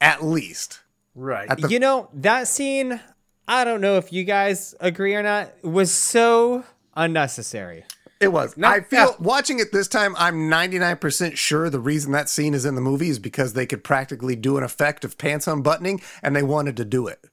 [0.00, 0.80] at least.
[1.14, 1.48] Right.
[1.50, 3.00] At the- you know that scene.
[3.48, 5.52] I don't know if you guys agree or not.
[5.62, 6.64] Was so
[6.96, 7.84] unnecessary.
[8.18, 8.56] It was.
[8.56, 9.16] Not- I feel yeah.
[9.20, 13.08] watching it this time, I'm 99% sure the reason that scene is in the movie
[13.10, 16.84] is because they could practically do an effect of pants unbuttoning and they wanted to
[16.84, 17.24] do it.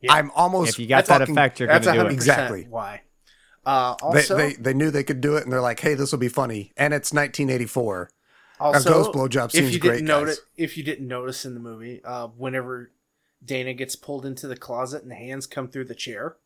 [0.00, 0.14] Yeah.
[0.14, 0.70] I'm almost.
[0.70, 2.12] If you got that fucking- effect, you're gonna do it.
[2.12, 2.66] Exactly.
[2.68, 3.02] why.
[3.66, 6.12] Uh, They, also, they, they knew they could do it and they're like, hey, this
[6.12, 6.72] will be funny.
[6.76, 8.10] And it's 1984.
[8.60, 10.20] also a ghost blowjob if scene's you great, didn't guys.
[10.20, 12.92] notice, if you didn't notice in the movie, uh, whenever
[13.44, 16.36] Dana gets pulled into the closet and the hands come through the chair,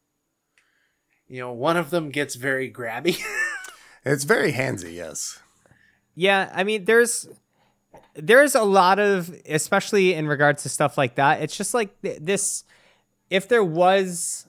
[1.29, 3.21] you know, one of them gets very grabby.
[4.03, 5.39] It's very handsy, yes.
[6.15, 7.29] Yeah, I mean, there's
[8.15, 11.43] there's a lot of, especially in regards to stuff like that.
[11.43, 12.65] It's just like th- this.
[13.29, 14.47] If there was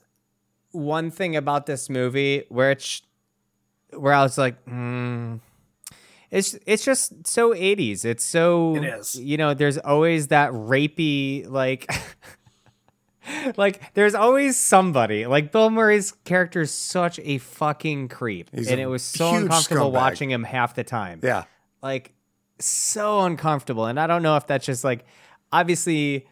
[0.71, 3.01] one thing about this movie where it's
[3.95, 5.35] where I was like, hmm.
[6.29, 8.05] It's it's just so 80s.
[8.05, 9.19] It's so It is.
[9.19, 11.91] You know, there's always that rapey like
[13.57, 15.25] like there's always somebody.
[15.25, 18.49] Like Bill Murray's character is such a fucking creep.
[18.53, 19.93] He's and it was so uncomfortable scumbag.
[19.93, 21.43] watching him half the time Yeah.
[21.81, 22.13] like
[22.59, 25.03] so uncomfortable and i don't know if that's just like
[25.51, 26.27] obviously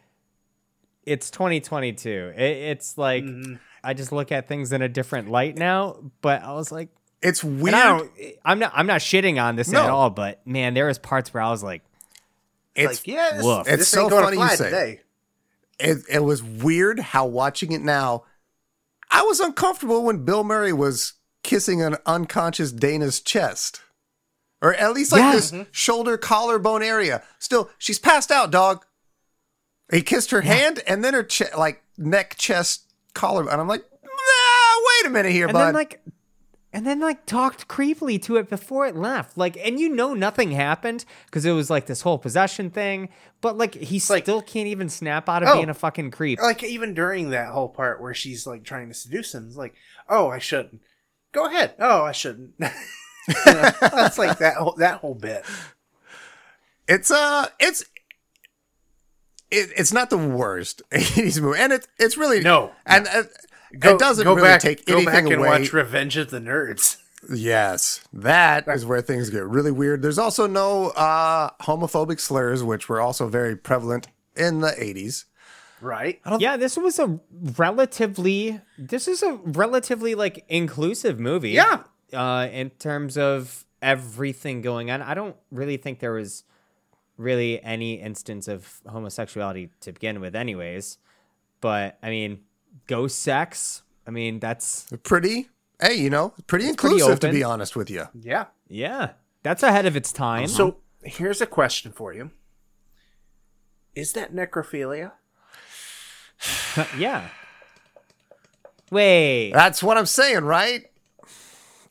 [1.04, 3.56] it's 2022 it, it's like Mm-hmm.
[3.84, 6.90] I just look at things in a different light now but i was like
[7.22, 7.74] It's weird.
[7.74, 8.02] I
[8.46, 9.84] am not i'm not shitting on this No.
[9.84, 11.84] at all but man there was parts where i was like
[12.76, 13.68] It's like, yeah, this, woof.
[13.68, 14.66] It's ain't so funny you say.
[14.66, 15.02] today.
[15.80, 18.24] it, it was weird how watching it now,
[19.12, 21.14] I was uncomfortable when Bill Murray was
[21.44, 23.82] kissing an unconscious Dana's chest.
[24.62, 25.32] Or at least like Yeah.
[25.34, 25.64] this mm-hmm.
[25.72, 27.24] shoulder collarbone area.
[27.40, 28.86] Still, she's passed out, dog.
[29.92, 33.49] He kissed her hand and then her che- like neck, chest, collar.
[33.49, 34.10] And I'm like, nah,
[35.03, 35.66] wait a minute here, and bud.
[35.68, 36.01] then like
[36.72, 39.38] and then like talked creepily to it before it left.
[39.38, 43.10] Like, and you know nothing happened because it was like this whole possession thing.
[43.41, 45.55] But like he like- still can't even snap out of Oh.
[45.55, 46.39] being a fucking creep.
[46.39, 49.74] Like even during that whole part where she's like trying to seduce him, it's like,
[50.07, 50.82] oh, I shouldn't.
[51.32, 51.74] Go ahead.
[51.80, 52.53] Oh, I shouldn't.
[53.45, 55.45] That's like that whole that whole bit.
[56.88, 57.84] It's uh, it's
[59.52, 62.72] it, it's not the worst '80s movie, and it's it's really No.
[62.86, 63.24] and uh,
[63.78, 65.47] Go, it doesn't go really back, take go anything back and away.
[65.47, 66.97] watch Revenge of the Nerds.
[67.32, 70.02] Yes, that is where things get really weird.
[70.02, 75.26] There's also no uh, homophobic slurs, which were also very prevalent in the 80s.
[75.82, 76.20] Right?
[76.39, 77.20] yeah, this was a
[77.58, 81.52] relatively this is a relatively like inclusive movie.
[81.52, 81.84] Yeah.
[82.12, 85.02] Uh in terms of everything going on.
[85.02, 86.43] I don't really think there was
[87.20, 90.97] really any instance of homosexuality to begin with anyways.
[91.61, 92.39] But I mean,
[92.88, 95.49] ghost sex, I mean, that's Pretty,
[95.80, 98.07] hey, you know, pretty pretty inclusive, to be honest with you.
[98.20, 98.45] Yeah.
[98.67, 99.11] yeah.
[99.43, 100.47] That's ahead of its time.
[100.47, 102.32] So here's a question for you.
[103.95, 105.11] Is that necrophilia?
[106.97, 107.30] yeah.
[108.91, 109.51] Wait.
[109.51, 110.86] That's what I'm saying, right?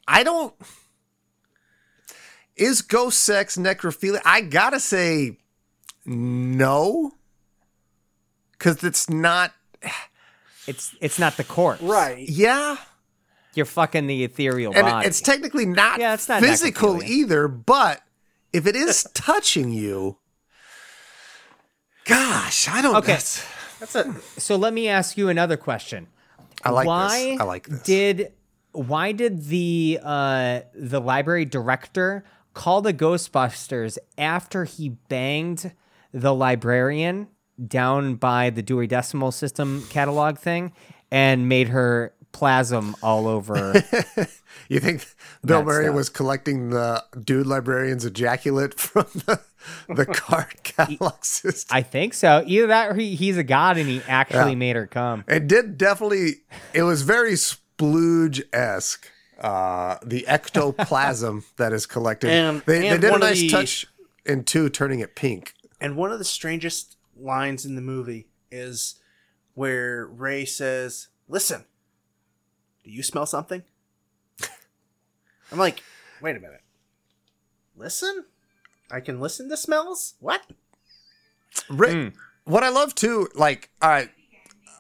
[0.07, 0.55] I don't.
[2.59, 4.21] Is ghost sex necrophilia?
[4.25, 5.39] I gotta say
[6.05, 7.13] no.
[8.53, 9.53] Because it's not.
[10.67, 11.81] It's it's not the corpse.
[11.83, 12.29] Right.
[12.29, 12.77] Yeah.
[13.55, 15.07] You're fucking the ethereal and body.
[15.09, 18.03] it's technically not, Yeah, it's not physical either but
[18.53, 20.19] if it is touching you
[22.05, 23.09] gosh i don't Okay.
[23.13, 23.45] that's-
[23.81, 26.07] That's a so let me ask you another question.
[26.65, 28.33] i like why this i like this did
[28.73, 32.25] why did the uh the library director
[32.59, 35.73] call the Ghostbusters after he banged
[36.13, 37.29] the librarian
[37.65, 40.73] down by the Dewey Decimal System catalog thing
[41.11, 43.73] and made her plasm all over
[44.69, 45.07] you think
[45.45, 45.95] bill murray stuff.
[45.97, 49.41] was collecting the dude librarian's ejaculate from the,
[49.89, 52.43] the card catalog system I think so.
[52.47, 54.57] Either that or he, he's a god and he actually Yeah.
[54.59, 55.25] made her come.
[55.27, 56.43] it did definitely
[56.75, 59.11] it was very splooge-esque
[59.41, 63.87] uh the ectoplasm that is collected And- they, they did a nice the- touch
[64.27, 68.97] in two turning it pink and one of the strangest lines in the movie is
[69.55, 71.65] where Ray says, "Listen,
[72.85, 73.63] do you smell something?"
[75.53, 75.83] I'm like,
[76.21, 76.63] "Wait a minute.
[77.77, 78.25] Listen?
[78.91, 80.15] I can listen to smells?
[80.21, 80.43] What?"
[81.71, 82.13] Ri- Mm.
[82.45, 84.11] What I love too, like, I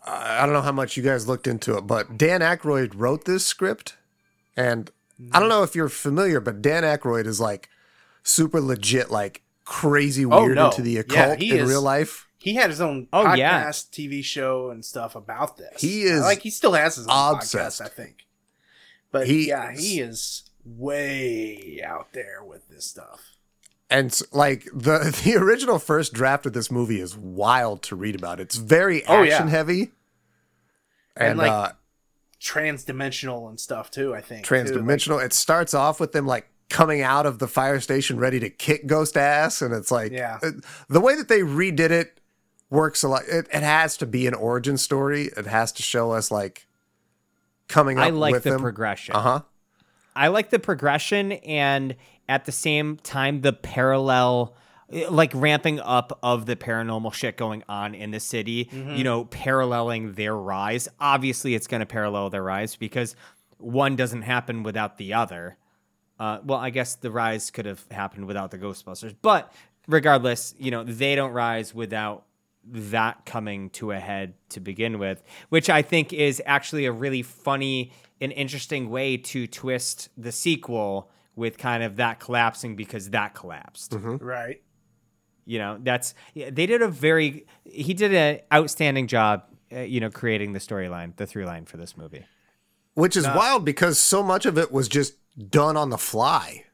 [0.06, 3.44] I don't know how much you guys looked into it, but Dan Aykroyd wrote this
[3.44, 3.96] script,
[4.58, 4.90] and
[5.32, 7.68] I don't know if you're familiar, but Dan Aykroyd is like
[8.22, 10.66] super legit, like crazy Oh, weird no.
[10.66, 12.26] into the Yeah, occult he in is- real life.
[12.40, 13.70] He had his own Oh, podcast, yeah.
[13.70, 15.80] TV show, and stuff about this.
[15.80, 17.80] He is like he still has his own obsessed.
[17.80, 18.26] podcast, I think.
[19.10, 23.22] But He- yeah, he is way out there with this stuff.
[23.90, 28.38] And like the the original first draft of this movie is wild to read about.
[28.38, 29.34] It's very Oh, yeah.
[29.34, 29.90] action heavy,
[31.16, 31.72] and, And, like, uh,
[32.40, 34.14] Transdimensional and stuff too.
[34.14, 34.54] I think too.
[34.54, 35.24] Like, transdimensional.
[35.24, 38.86] it starts off with them like coming out of the fire station ready to kick
[38.86, 40.38] Ghost ass, and it's like Yeah.
[40.42, 42.20] it- the way that they redid it
[42.70, 43.22] works a lot.
[43.26, 45.30] It, it has to be an origin story.
[45.36, 46.66] It has to show us like
[47.68, 48.60] coming up I like with the them.
[48.60, 49.14] progression.
[49.16, 49.40] Uh huh.
[50.14, 51.94] I like the progression and
[52.28, 54.54] at the same time the parallel
[54.92, 58.96] Eh, like ramping up of the paranormal shit going on in the city, mm-hmm.
[58.96, 60.88] you know, paralleling their rise.
[61.00, 63.14] Obviously it's going to parallel their rise because
[63.58, 65.56] one doesn't happen without the other.
[66.18, 69.52] Uh, well, I guess the rise could have happened without the Ghostbusters, but
[69.86, 72.24] regardless, you know, they don't rise without
[72.64, 77.22] that coming to a head to begin with, which I think is actually a really
[77.22, 83.34] funny and interesting way to twist the sequel with kind of that collapsing because that
[83.34, 83.92] collapsed.
[83.92, 84.16] Mm-hmm.
[84.16, 84.60] right.
[85.48, 89.44] You know, that's they did a very he did an outstanding job,
[89.74, 92.26] uh, you know, creating the storyline, the through line for this movie.
[92.92, 95.14] Which is wild because so much of it was just
[95.50, 96.64] done on the fly.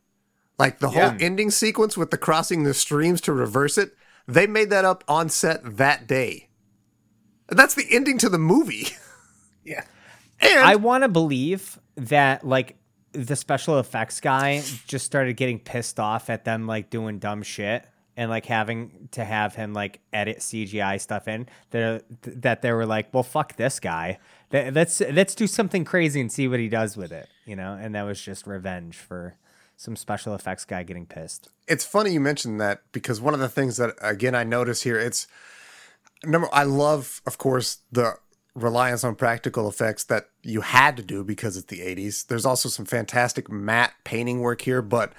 [0.59, 1.11] Like the Yeah.
[1.11, 3.95] whole ending sequence with the crossing the streams to reverse it,
[4.27, 6.49] they made that up on set that day.
[7.49, 8.89] That's the ending to the movie.
[9.67, 9.85] Yeah.
[10.41, 12.77] And I want to believe that like
[13.13, 17.83] the special effects guy just started getting pissed off at them like doing dumb shit
[18.17, 22.87] and like having to have him like edit CGI stuff in that that they were
[22.87, 24.19] like, well, fuck this guy.
[24.53, 27.77] Let's let's do something crazy and see what he does with it, you know.
[27.81, 29.37] And that was just revenge for
[29.77, 31.49] some special effects guy getting pissed.
[31.67, 34.99] it's funny you mentioned that because one of the things that again I notice here
[34.99, 35.27] it's
[36.25, 38.15] number I love of course the
[38.55, 42.27] reliance on practical effects that you had to do because it's the 80s.
[42.27, 45.13] There's also some fantastic matte painting work here, but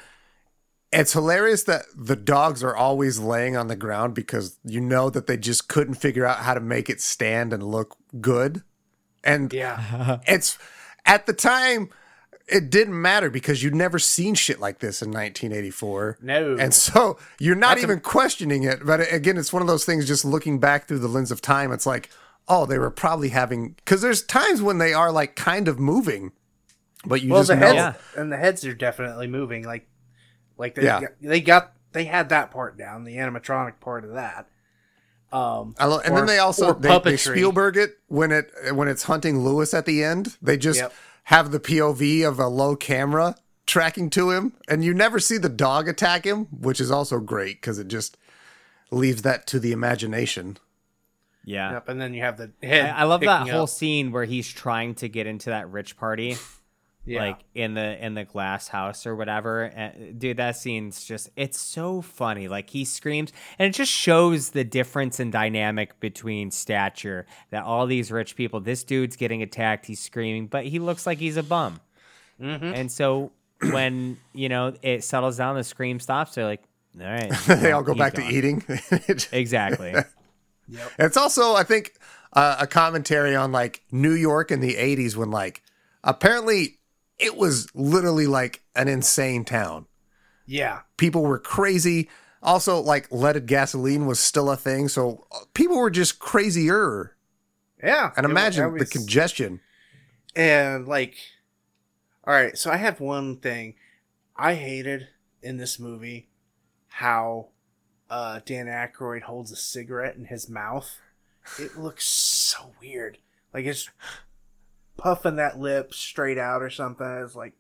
[0.91, 5.27] it's hilarious that the dogs are always laying on the ground because you know that
[5.27, 8.63] they just couldn't figure out how to make it stand and look good.
[9.23, 9.73] And Yeah.
[9.73, 10.19] Uh-huh.
[10.27, 10.57] it's
[11.05, 11.89] at the time
[12.47, 16.19] it didn't matter because you'd never seen shit like this in 1984.
[16.21, 16.55] No.
[16.57, 18.86] And so you're not That's a- even questioning it.
[18.86, 21.71] But again, it's one of those things just looking back through the lens of time.
[21.71, 22.09] It's like,
[22.47, 26.31] oh, they were probably having, because there's times when they are like kind of moving,
[27.03, 27.65] but you well, just the know.
[27.65, 28.21] heads Yeah.
[28.21, 29.63] and the heads are definitely moving.
[29.65, 29.88] Like,
[30.57, 31.01] like they Yeah.
[31.01, 34.47] got, they got they had that part down, the animatronic part of that.
[35.31, 37.17] Um, I lo- and or- then they also they, they.
[37.17, 40.37] Spielberg it when it when it's hunting Lewis at the end.
[40.41, 40.93] They just Yep.
[41.25, 43.35] have the POV of a low camera
[43.65, 47.59] tracking to him, and you never see the dog attack him, which is also great
[47.61, 48.15] because it just
[48.91, 50.57] leaves that to the imagination.
[51.43, 51.73] Yeah.
[51.73, 52.93] Yep, and then you have the I, head.
[52.95, 53.69] I love that whole up.
[53.69, 56.37] scene where he's trying to get into that rich party.
[57.07, 57.19] Yeah.
[57.21, 61.59] like in the in the glass house or whatever and, dude that scene's just it's
[61.59, 67.27] so funny like he screams and it just shows the difference in dynamic between stature
[67.51, 71.17] that all these rich people this dude's getting attacked he's screaming but he looks like
[71.19, 71.79] he's a bum
[72.41, 72.65] Mm-hmm.
[72.65, 73.31] and so
[73.71, 76.63] when you know it settles down the scream stops they're like
[76.99, 78.63] all right they all go back gone." to eating.
[79.31, 79.93] exactly
[80.97, 81.93] It's also, I think,
[82.33, 85.61] uh, a commentary on like New York in the 80s when like
[86.03, 86.79] apparently
[87.20, 89.86] it was literally like an insane town.
[90.45, 92.09] yeah, People were crazy.
[92.41, 94.88] Also, like leaded gasoline was still a thing.
[94.88, 97.16] So uh, people were just crazier.
[97.84, 98.11] yeah.
[98.16, 99.61] And imagine that the congestion.
[100.36, 101.16] and like,
[102.26, 102.57] all right.
[102.57, 103.76] So I have one thing
[104.36, 105.07] I hated
[105.41, 106.30] in this movie
[106.88, 107.47] how
[108.09, 110.99] uh, Dan Aykroyd holds a cigarette in his mouth.
[111.59, 113.18] It looks so weird.
[113.53, 113.89] Like it's
[114.97, 117.05] puffing that lip straight out or something.
[117.23, 117.53] It's like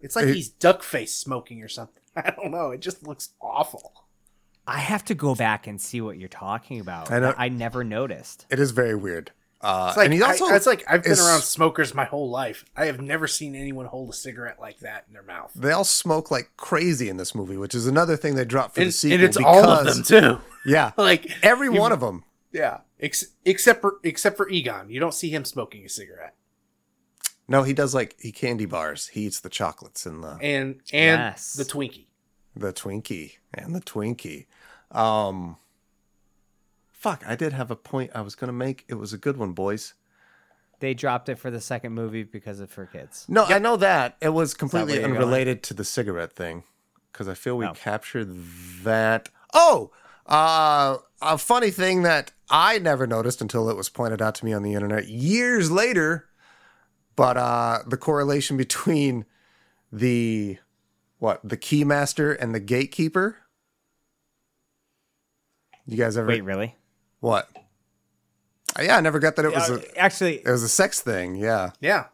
[0.00, 2.02] it's like It- he's duck face smoking or something.
[2.16, 2.70] I don't know.
[2.70, 3.92] It just looks awful.
[4.66, 7.84] i have to go back and see what you're talking about I know- i never
[7.84, 9.30] noticed It is very weird.
[9.60, 12.04] Uh, It's like and he's also I, it's like I've been is- around smokers my
[12.04, 12.66] whole life.
[12.76, 15.52] I have never seen anyone hold a cigarette like that in their mouth.
[15.54, 18.82] they all smoke like crazy in this movie, which is another thing they dropped for
[18.82, 19.14] And, the sequel.
[19.14, 20.38] and it's all of them too.
[20.66, 22.24] Yeah, Like every you- one of them.
[22.54, 26.34] Yeah, ex- except for except for Egon, you don't see him smoking a cigarette.
[27.48, 29.08] No, he does like he candy bars.
[29.08, 31.54] He eats the chocolates and the And and Yes.
[31.54, 32.06] the Twinkie.
[32.56, 34.46] the Twinkie and the Twinkie.
[34.92, 35.56] Um,
[36.92, 38.84] fuck, I did have a point I was gonna make.
[38.88, 39.94] It was a good one, boys.
[40.80, 44.16] they dropped it for the second movie because of for kids No, I know that
[44.20, 45.22] it was completely where you're going?
[45.22, 46.64] unrelated to the cigarette thing
[47.10, 47.72] because I feel we Oh.
[47.72, 48.28] captured
[48.82, 49.30] that.
[49.54, 49.92] Oh,
[50.26, 54.52] uh, a funny thing that I never noticed until it was pointed out to me
[54.52, 56.26] on the internet years later.
[57.16, 59.24] But uh, the correlation between
[59.92, 60.58] the
[61.18, 63.38] what the keymaster and the gatekeeper.
[65.86, 66.76] You guys ever wait really
[67.20, 67.48] what?
[68.80, 71.36] Yeah, I never got that it was Uh, a actually it was a sex thing.
[71.36, 72.06] Yeah, Yeah,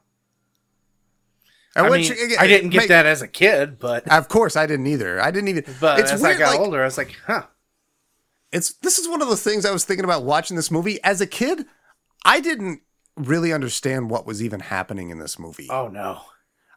[1.76, 4.57] I which, mean, again, I didn't get make- that as a kid, but Of course,
[4.57, 5.20] I didn't either.
[5.20, 5.64] I didn't even.
[5.80, 6.36] but it's as weird.
[6.36, 7.45] I got like, older, I was like, huh.
[8.53, 11.21] It's this is one of the things I was thinking about watching this movie as
[11.21, 11.67] a kid.
[12.25, 12.81] I didn't
[13.17, 15.69] really understand what was even happening in this movie.
[15.71, 16.21] Oh no.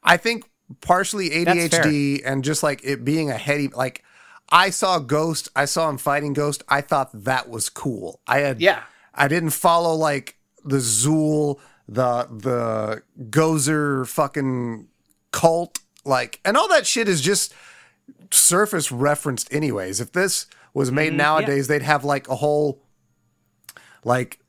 [0.04, 0.50] I think
[0.82, 4.04] partially ADHD and just like it being a heady like.
[4.50, 5.48] I saw Ghost.
[5.56, 6.64] I saw him fighting Ghost.
[6.68, 8.20] I thought that was cool.
[8.28, 8.84] I had Yeah.
[9.16, 14.88] I didn't follow like the Zuul, the the Gozer fucking
[15.32, 17.54] cult, like, and all that shit is just
[18.32, 20.00] surface referenced, anyways.
[20.00, 21.18] If this was made mm-hmm.
[21.18, 22.84] nowadays, they'd have like a whole,
[24.04, 24.40] like,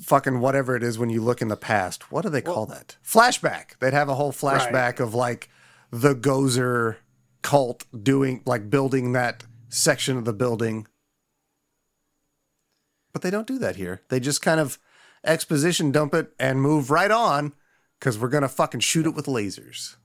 [0.00, 2.10] fucking whatever it is when you look in the past.
[2.10, 2.96] What do they call that?
[3.04, 3.78] Flashback.
[3.78, 5.48] They'd have a whole flashback of like
[5.90, 6.96] the Gozer
[7.42, 10.86] cult doing, like, building that section of the building.
[13.12, 14.02] But they don't do that here.
[14.08, 14.78] They just kind of
[15.24, 17.52] exposition dump it and move right on
[17.98, 19.96] because we're gonna fucking shoot it with lasers.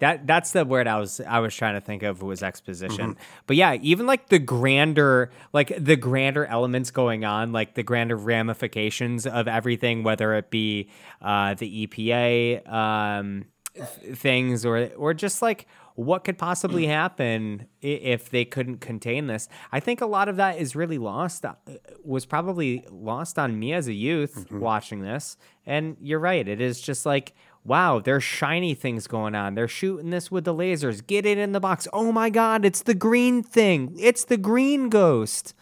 [0.00, 3.12] That that's the word I was I was trying to think of was exposition.
[3.12, 3.22] Mm-hmm.
[3.46, 8.16] But yeah, even like the grander like the grander elements going on, like the grander
[8.16, 10.90] ramifications of everything, whether it be
[11.22, 13.44] uh, the EPA um,
[13.74, 15.66] th- things or or just like
[16.00, 19.48] what could possibly happen if they couldn't contain this.
[19.70, 21.54] I think a lot of that is really lost uh,
[22.02, 25.36] was probably lost on me as a youth watching this.
[25.66, 27.34] And you're right, it is just like
[27.64, 29.54] wow, there's shiny things going on.
[29.54, 31.06] They're shooting this with the lasers.
[31.06, 31.86] Get it in the box.
[31.92, 33.94] Oh my god, it's the green thing.
[33.98, 35.54] It's the green ghost.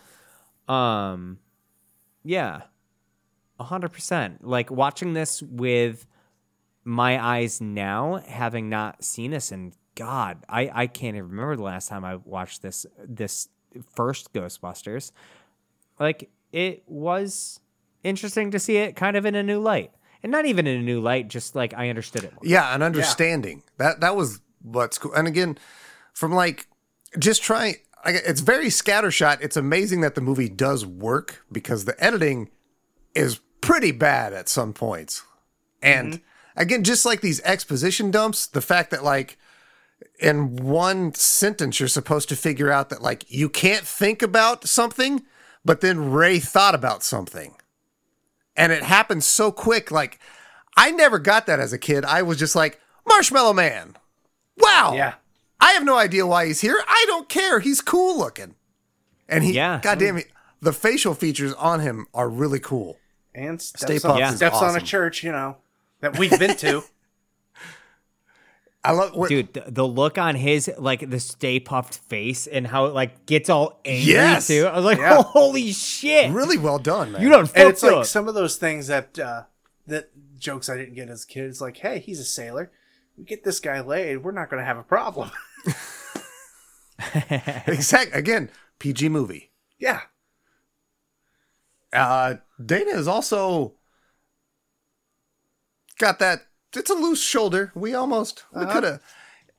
[0.68, 1.38] Um
[2.24, 2.62] yeah.
[3.59, 4.46] A hundred percent.
[4.46, 6.07] Like watching this with
[6.84, 11.62] my eyes now, having not seen this in God, I, I can't even remember the
[11.62, 13.49] last time I watched this this
[13.94, 15.12] first Ghostbusters.
[15.99, 17.61] Like it was
[18.05, 19.90] interesting to see it kind of in a new light.
[20.23, 22.43] And not even in a new light, just like I understood it more.
[22.43, 23.62] Yeah, an understanding.
[23.77, 25.12] That that was what's cool.
[25.12, 25.59] And again,
[26.12, 26.66] from like
[27.19, 29.41] just trying I, it's very scattershot.
[29.41, 32.51] It's amazing that the movie does work because the editing
[33.14, 35.23] is pretty bad at some points.
[35.83, 36.61] And mm-hmm.
[36.61, 39.37] again, just like these exposition dumps, the fact that like
[40.21, 45.25] in one sentence you're supposed to figure out that like you can't think about something,
[45.64, 47.55] but then Ray thought about something.
[48.59, 49.90] And it happened so quick.
[49.90, 50.18] Like
[50.76, 52.04] I never got that as a kid.
[52.04, 53.96] I was just like, Marshmallow Man.
[54.59, 54.92] Wow.
[54.94, 55.14] Yeah.
[55.61, 56.80] I have no idea why he's here.
[56.86, 57.61] I don't care.
[57.61, 58.54] He's cool looking.
[59.28, 59.80] And he, Yeah.
[59.82, 60.28] God damn it,
[60.61, 62.98] the facial features on him are really cool.
[63.34, 65.56] And Stay steps, on, Puft is steps on a church, you know,
[66.00, 66.82] that we've been to.
[68.85, 72.66] I love what, Dude, the, the look on his like the stay Puft face and
[72.66, 74.47] how it like gets all angry Yes.
[74.47, 74.66] too.
[74.66, 75.22] I was like, Yeah.
[75.22, 76.31] holy shit.
[76.33, 77.20] really well done, man.
[77.22, 78.07] You done and it's like up.
[78.07, 79.43] some of those things that uh
[79.89, 81.45] that jokes I didn't get as a kid.
[81.47, 82.70] It's like, hey, he's a sailor.
[83.16, 85.33] We get this guy laid, we're not going to have a problem.
[87.66, 89.51] exact again, PG movie.
[89.79, 90.03] yeah.
[91.93, 93.74] Uh Dana is also
[95.99, 97.73] got that it's a loose shoulder.
[97.75, 98.73] We almost we Uh-huh.
[98.73, 99.01] could have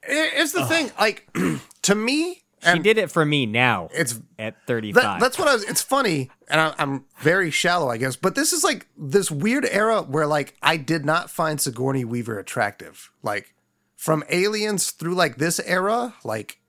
[0.03, 1.28] it's the thing, like
[1.84, 5.01] to me, she did it for me now it's at 35.
[5.03, 5.64] That, that's what I was.
[5.64, 8.16] It's funny, and I, I'm very shallow, I guess.
[8.16, 12.39] But this is like this weird era where like I did not find Sigourney Weaver
[12.39, 13.12] attractive.
[13.24, 13.53] Like
[13.97, 16.60] from Aliens through like this era, like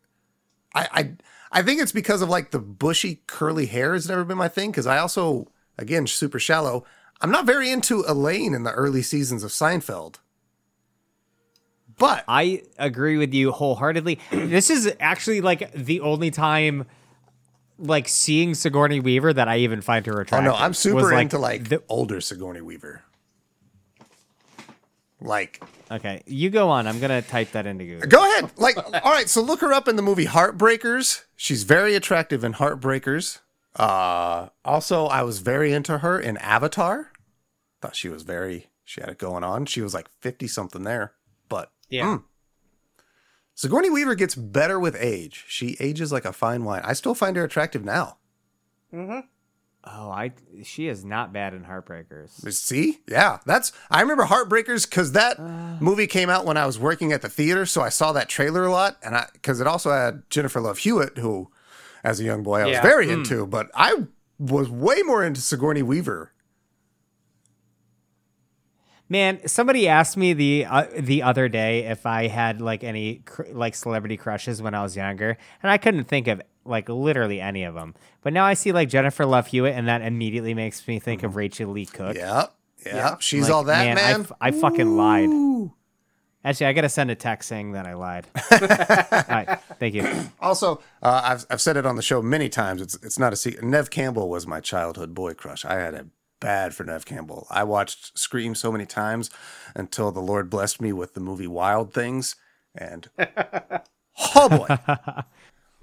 [0.74, 1.12] I I
[1.60, 4.70] I think it's because of like the bushy curly hair has never been my thing.
[4.72, 6.84] Because I also again super shallow.
[7.20, 10.16] I'm not very into Elaine in the early seasons of Seinfeld.
[12.00, 14.18] But I agree with you wholeheartedly.
[14.32, 16.86] this is actually like the only time
[17.78, 20.48] like seeing Sigourney Weaver that I even find her attractive.
[20.48, 23.02] oh no, I'm was, super into like the, older Sigourney Weaver.
[25.20, 26.86] Like Okay, you go on.
[26.86, 28.08] I'm gonna type that into Google.
[28.08, 28.50] Go ahead.
[28.56, 29.28] Like, all right.
[29.28, 31.24] So look her up in the movie Heartbreakers.
[31.36, 33.40] She's very attractive in Heartbreakers.
[33.74, 37.12] Uh, also, I was very into her in Avatar.
[37.82, 38.68] Thought she was very.
[38.84, 39.66] She had it going on.
[39.66, 41.12] She was like fifty something there,
[41.90, 42.04] but Yeah.
[42.04, 42.22] Mm.
[43.54, 45.44] Sigourney Weaver gets better with age.
[45.46, 46.80] She ages like a fine wine.
[46.82, 48.16] I still find her attractive now.
[48.94, 49.20] Mm-hmm.
[49.84, 50.32] Oh, I
[50.62, 52.52] she is not bad in Heartbreakers.
[52.52, 53.72] See, yeah, that's.
[53.90, 55.76] I remember Heartbreakers because that uh.
[55.80, 58.64] movie came out when I was working at the theater, so I saw that trailer
[58.64, 61.50] a lot, and I because it also had Jennifer Love Hewitt, who,
[62.04, 62.82] as a young boy, I was Yeah.
[62.82, 63.12] very mm.
[63.12, 64.04] into, but I
[64.38, 66.32] was way more into Sigourney Weaver.
[69.12, 73.42] Man, somebody asked me the uh, the other day if I had like any cr-
[73.52, 77.64] like celebrity crushes when I was younger, and I couldn't think of like literally any
[77.64, 77.94] of them.
[78.22, 81.34] But now I see like Jennifer Love Hewitt, and that immediately makes me think of
[81.34, 82.14] Rachael Leigh Cook.
[82.16, 82.54] Yep,
[82.86, 83.16] yep, Yeah.
[83.18, 84.14] she's Like, all that man, man.
[84.14, 85.70] I f- I fucking lied.
[86.44, 88.26] Actually, I gotta send a text saying that I lied.
[88.52, 88.58] All
[89.28, 90.08] right, thank you.
[90.40, 92.80] Also, uh, I've I've said it on the show many times.
[92.80, 93.62] It's it's not a secret.
[93.64, 95.64] Neve Campbell was my childhood boy crush.
[95.66, 96.06] I had it
[96.40, 97.46] bad for Neve Campbell.
[97.50, 99.30] I watched Scream so many times
[99.74, 102.36] until the Lord blessed me with the movie Wild Things,
[102.74, 103.08] and
[104.34, 104.78] oh boy,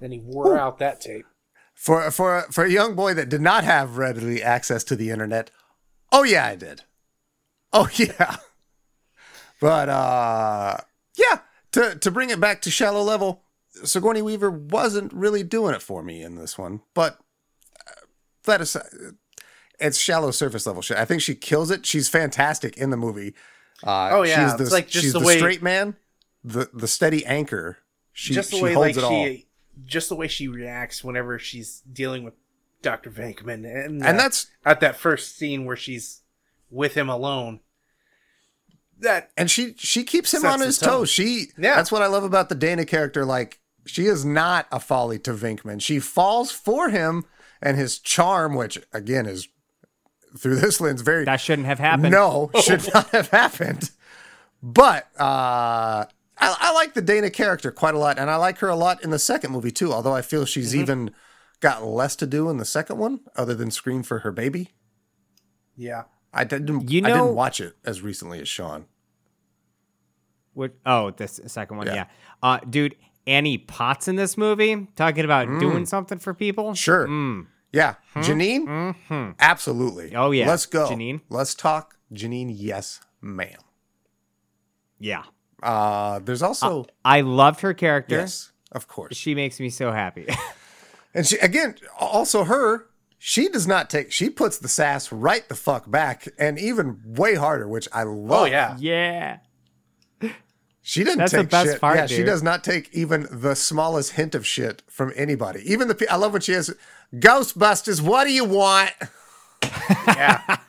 [0.00, 1.26] Then he wore out that tape.
[1.74, 5.50] for for for a young boy that did not have readily access to the internet,
[6.12, 6.82] oh yeah, I did.
[7.72, 8.36] Oh yeah.
[9.60, 10.76] But uh
[11.16, 11.40] yeah,
[11.72, 13.42] to to bring it back to shallow level,
[13.84, 16.80] Sigourney Weaver wasn't really doing it for me in this one.
[16.94, 17.18] But
[17.86, 18.06] uh,
[18.44, 18.84] that aside,
[19.80, 20.96] it's shallow surface level shit.
[20.98, 21.86] I think she kills it.
[21.86, 23.34] She's fantastic in the movie.
[23.84, 25.96] Uh, Oh, yeah, she's the, it's like just she's the the, way- straight man,
[26.44, 27.78] the the steady anchor.
[28.12, 29.24] She just the she way holds like it all.
[29.24, 29.46] she
[29.84, 32.34] just the way she reacts whenever she's dealing with
[32.82, 33.10] Dr.
[33.10, 36.22] Venkman and, and uh, that's at that first scene where she's
[36.70, 37.60] with him alone.
[39.00, 41.08] That and she she keeps him on his toes.
[41.08, 41.76] She Yeah.
[41.76, 43.24] that's what I love about the Dana character.
[43.24, 45.80] Like she is not a folly to Venkman.
[45.80, 47.24] She falls for him
[47.62, 49.48] and his charm, which again is
[50.38, 52.10] through this lens very That shouldn't have happened.
[52.12, 53.90] no should not have happened.
[54.62, 56.06] But uh, I,
[56.38, 59.10] I like the Dana character quite a lot, and I like her a lot in
[59.10, 59.92] the second movie too.
[59.92, 60.80] Although I feel she's Mm-hmm.
[60.80, 61.10] even
[61.60, 64.70] got less to do in the second one, other than scream for her baby.
[65.76, 66.04] yeah.
[66.32, 66.90] I didn't.
[66.90, 68.84] You know, I didn't watch it as recently as Sean.
[70.52, 71.94] Which, oh, this second one, Yeah.
[71.94, 72.04] yeah.
[72.42, 76.74] Uh, dude, Annie Potts in this movie talking about doing something for people.
[76.74, 77.06] Sure.
[77.08, 78.20] Mm, Yeah, hmm?
[78.20, 78.66] Janine.
[78.66, 79.30] Mm-hmm.
[79.38, 80.14] Absolutely.
[80.14, 80.48] Oh, yeah.
[80.48, 80.88] Let's go.
[80.88, 81.20] Janine?
[81.28, 81.96] Let's talk.
[82.12, 82.50] Janine.
[82.54, 83.58] Yes, ma'am.
[84.98, 85.24] Yeah.
[85.62, 88.16] Uh, there's also uh, I loved her character.
[88.16, 89.16] yes, of course.
[89.16, 90.26] She makes me so happy.
[91.14, 92.86] And she again, also her,
[93.18, 94.12] she does not take.
[94.12, 98.42] She puts the sass right the fuck back, and even way harder, which I love.
[98.42, 98.76] Oh yeah.
[98.78, 99.38] yeah.
[100.88, 101.80] She doesn't That's the take best shit.
[101.82, 105.60] part, yeah, she does not take even the smallest hint of shit from anybody.
[105.70, 106.74] Even the I love when she has
[107.14, 108.00] Ghostbusters.
[108.00, 108.92] What do you want?
[110.06, 110.56] Yeah.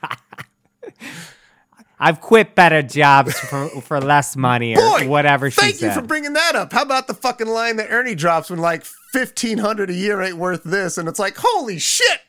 [2.01, 5.95] I've quit better jobs for, for less money or Boy, whatever she Thank said.
[5.95, 6.73] you for bringing that up.
[6.73, 10.35] How about the fucking line that Ernie drops when like fifteen hundred a year ain't
[10.35, 12.19] worth this, and it's like, holy shit,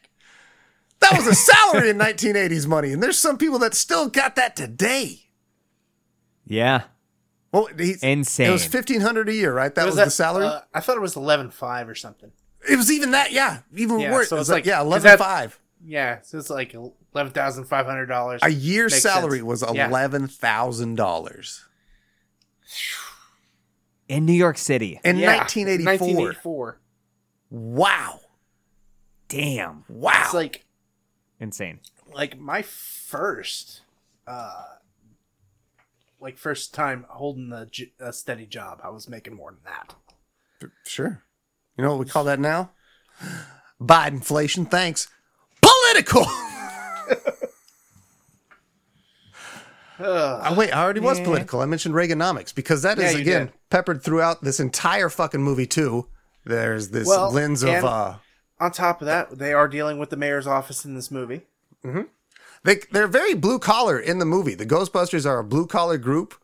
[1.00, 4.36] that was a salary in nineteen eighties money, and there's some people that still got
[4.36, 5.22] that today.
[6.46, 6.82] yeah.
[7.52, 8.48] Well, he's, Insane.
[8.48, 9.74] It was fifteen hundred a year, right?
[9.74, 10.46] That was, that, the salary.
[10.46, 12.30] uh, I thought it was eleven five or something.
[12.68, 14.28] it was even that, yeah, even Yeah, worse.
[14.28, 15.58] so It was like, like- yeah, 'cause eleven that- five.
[15.84, 18.40] Yeah, so it's like eleven thousand five hundred dollars.
[18.44, 19.46] A year's Makes salary sense.
[19.48, 19.88] was Yeah.
[19.88, 21.64] eleven thousand dollars
[24.08, 25.00] In New York City.
[25.04, 25.92] in Yeah, nineteen eighty four.
[25.92, 26.80] 1984.
[27.50, 28.20] Wow,
[29.28, 29.84] Damn.
[29.88, 30.22] wow.
[30.24, 30.64] It's like
[31.40, 31.80] Insane.
[32.12, 33.80] like my first
[34.26, 34.64] uh
[36.20, 37.52] like first time holding
[38.00, 39.94] a steady job i was making more than that
[40.84, 41.22] Sure.
[41.78, 42.72] You know what we call that now?
[43.80, 44.70] Bidenflation.
[44.70, 45.08] Thanks.
[45.62, 46.26] Political.
[49.98, 51.60] Oh, wait, I already was political.
[51.62, 53.54] I mentioned Reaganomics because that is Yeah, again did.
[53.70, 56.08] peppered throughout this entire fucking movie too.
[56.44, 58.14] There's this Well, lens of uh
[58.58, 61.42] on top of that they are dealing with the mayor's office in this movie
[62.64, 64.54] they they're very blue collar in the movie.
[64.54, 66.34] The Ghostbusters are a blue collar group.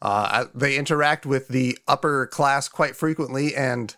[0.00, 3.96] Uh, they interact with the upper class quite frequently and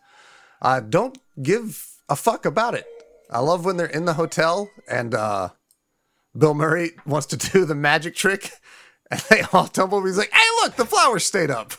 [0.62, 2.87] uh, don't give a fuck about it.
[3.31, 5.49] I love when they're in the hotel and uh,
[6.37, 8.53] Bill Murray wants to do the magic trick
[9.11, 10.05] and they all tumble.
[10.05, 11.72] He's like, "Hey, look, the flowers stayed up."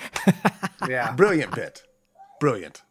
[0.88, 1.82] yeah Brilliant bit,
[2.40, 2.82] brilliant.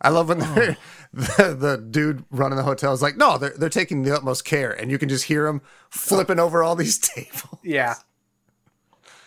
[0.00, 0.76] I love when they're,
[1.38, 4.72] the the dude running the hotel is like, "No, they're they're taking the utmost care,"
[4.72, 7.60] and you can just hear him flipping over all these tables.
[7.62, 7.94] yeah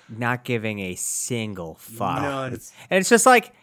[0.09, 2.21] Not giving a single fuck.
[2.21, 2.53] None.
[2.89, 3.53] And it's just like,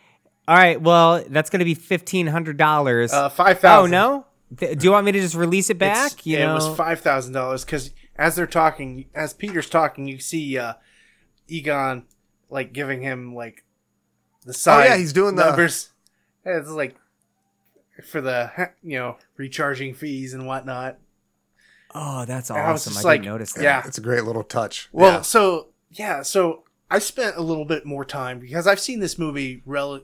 [0.46, 3.12] all right, well, that's going to be $1,500.
[3.12, 4.26] uh Oh no?
[4.56, 6.24] Th- Do you want me to just release it back?
[6.26, 6.52] you yeah, know?
[6.52, 10.74] it was five thousand dollars because as they're talking as peter's talking you see uh
[11.48, 12.04] egon
[12.50, 13.64] like giving him like
[14.44, 15.90] the side Oh, yeah, he's doing the- numbers
[16.44, 16.94] And it's like
[18.02, 20.98] for the you know recharging fees and whatnot
[21.94, 22.90] oh, that's I was awesome.
[22.90, 23.62] I, just like, didn't notice that.
[23.62, 23.82] yeah.
[23.86, 24.88] It's a great little touch.
[24.92, 25.22] Well, Yeah.
[25.22, 29.62] so yeah, so I spent a little bit more time because I've seen this movie
[29.64, 30.02] rel-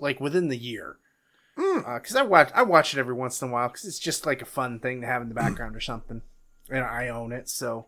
[0.00, 0.96] like within the year.
[1.56, 4.42] Because I watch I watch it every once in a while because it's just like
[4.42, 6.20] a fun thing to have in the background or something,
[6.68, 7.48] and I own it.
[7.48, 7.86] So,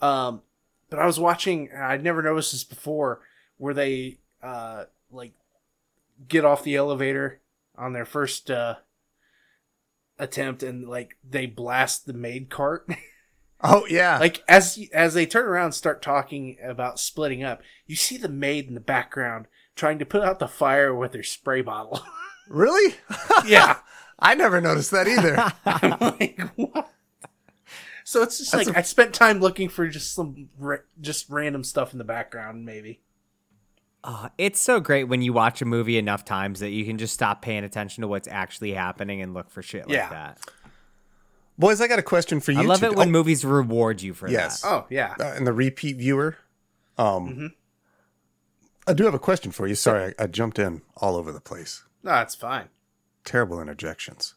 [0.00, 0.42] um,
[0.90, 1.68] but I was watching.
[1.72, 3.20] and I'd never noticed this before,
[3.56, 5.32] where they uh like
[6.28, 7.40] get off the elevator
[7.78, 8.76] on their first uh
[10.18, 12.88] attempt and like they blast the maid cart.
[13.62, 17.96] oh yeah, like as as they turn around and start talking about splitting up you
[17.96, 21.60] see the maid in the background trying to put out the fire with her spray
[21.60, 22.00] bottle
[22.48, 22.96] really?
[23.46, 23.78] yeah
[24.18, 25.36] I never noticed that either.
[25.64, 26.90] i'm like what
[28.04, 31.28] so it's just That's like a- I spent time looking for just some ra- just
[31.28, 33.02] random stuff in the background, maybe.
[34.04, 37.12] Oh, it's so great when you watch a movie enough times that you can just
[37.12, 40.08] stop paying attention to what's actually happening and look for shit like Yeah.
[40.08, 40.38] that.
[41.58, 42.60] Boys, I got a question for you.
[42.60, 42.86] I love two.
[42.86, 44.62] it when Oh, movies reward you for Yes.
[44.62, 44.68] that.
[44.68, 46.36] Oh yeah, uh, and the repeat viewer.
[46.96, 47.54] Um, Mhm.
[48.86, 49.74] I do have a question for you.
[49.74, 51.82] Sorry, I, I jumped in all over the place.
[52.04, 52.68] no, that's fine.
[53.24, 54.34] Terrible interjections,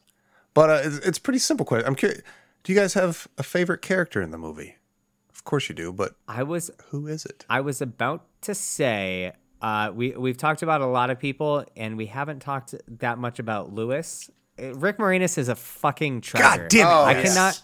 [0.52, 1.86] but uh, it's, it's a pretty simple question.
[1.86, 2.20] I'm curious.
[2.64, 4.76] Do you guys have a favorite character in the movie?
[5.32, 7.46] Of course you do, but I was who is it?
[7.48, 9.32] I was about to say
[9.62, 13.38] uh, we we've talked about a lot of people and we haven't talked that much
[13.38, 14.28] about Lewis.
[14.60, 16.62] Uh, Rick Moranis is a fucking treasure.
[16.62, 16.90] God damn it!
[16.90, 17.34] Oh, I yes.
[17.34, 17.62] cannot.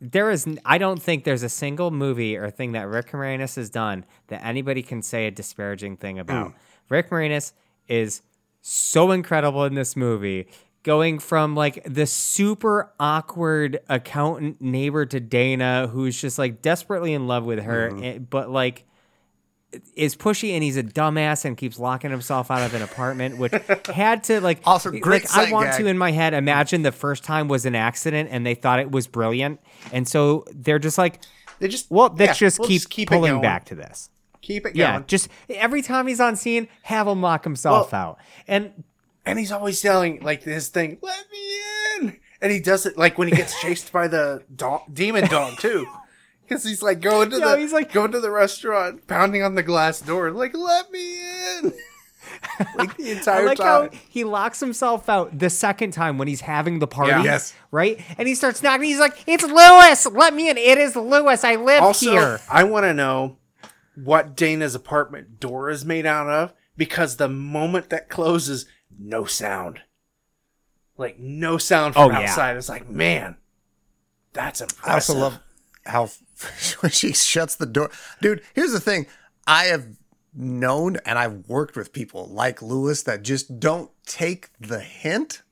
[0.00, 0.46] There is.
[0.64, 4.44] I don't think there's a single movie or thing that Rick Moranis has done that
[4.44, 6.52] anybody can say a disparaging thing about.
[6.90, 7.52] Rick Moranis
[7.88, 8.20] is
[8.60, 10.48] so incredible in this movie,
[10.82, 17.26] going from like the super awkward accountant neighbor to Dana, who's just like desperately in
[17.26, 18.84] love with her, eh, but like
[19.96, 23.52] is pushy and he's a dumbass and keeps locking himself out of an apartment, which
[23.94, 25.80] had to like Also, great Like, I want gag.
[25.80, 28.90] to in my head imagine the first time was an accident and they thought it
[28.90, 29.60] was brilliant,
[29.92, 31.20] and so they're just like,
[31.58, 33.42] They just well, let's yeah, just we'll keep, it pulling going.
[33.42, 34.10] back to this.
[34.42, 35.04] Keep it Yeah, going.
[35.06, 38.18] just every time he's on scene, have him lock himself Well- out.
[38.48, 38.84] And
[39.24, 40.98] and he's always yelling like this thing.
[41.00, 42.16] Let me in.
[42.40, 45.86] and he does it like when he gets chased by the dog, demon dog too.
[46.52, 49.54] Because he's like going to Yo, the he's like- going to the restaurant, pounding on
[49.54, 51.18] the glass door, like "Let me
[51.58, 51.72] in!"
[52.76, 53.98] like the I entire like how time.
[54.08, 57.10] he locks himself out the second time when he's having the party.
[57.10, 57.22] Yeah.
[57.24, 57.54] Yes.
[57.70, 58.00] Right?
[58.18, 58.84] And he starts knocking.
[58.84, 60.06] He's like, It's Lewis!
[60.06, 60.56] Let me in.
[60.56, 61.44] It is Lewis.
[61.44, 62.40] I live Also, here.
[62.50, 63.36] I want to know
[63.94, 68.64] what Dana's apartment door is made out of because the moment that closes,
[68.98, 69.80] no sound.
[70.96, 72.20] Like no sound from Oh, yeah.
[72.30, 72.56] outside.
[72.56, 73.36] It's like, man,
[74.32, 74.88] that's impressive.
[74.90, 75.38] I also love
[75.84, 76.08] how
[76.80, 77.90] when she shuts the door.
[78.20, 79.06] Dude, here's the thing.
[79.46, 79.86] I have
[80.34, 85.42] known and I've worked with people like Louis that just don't take the hint.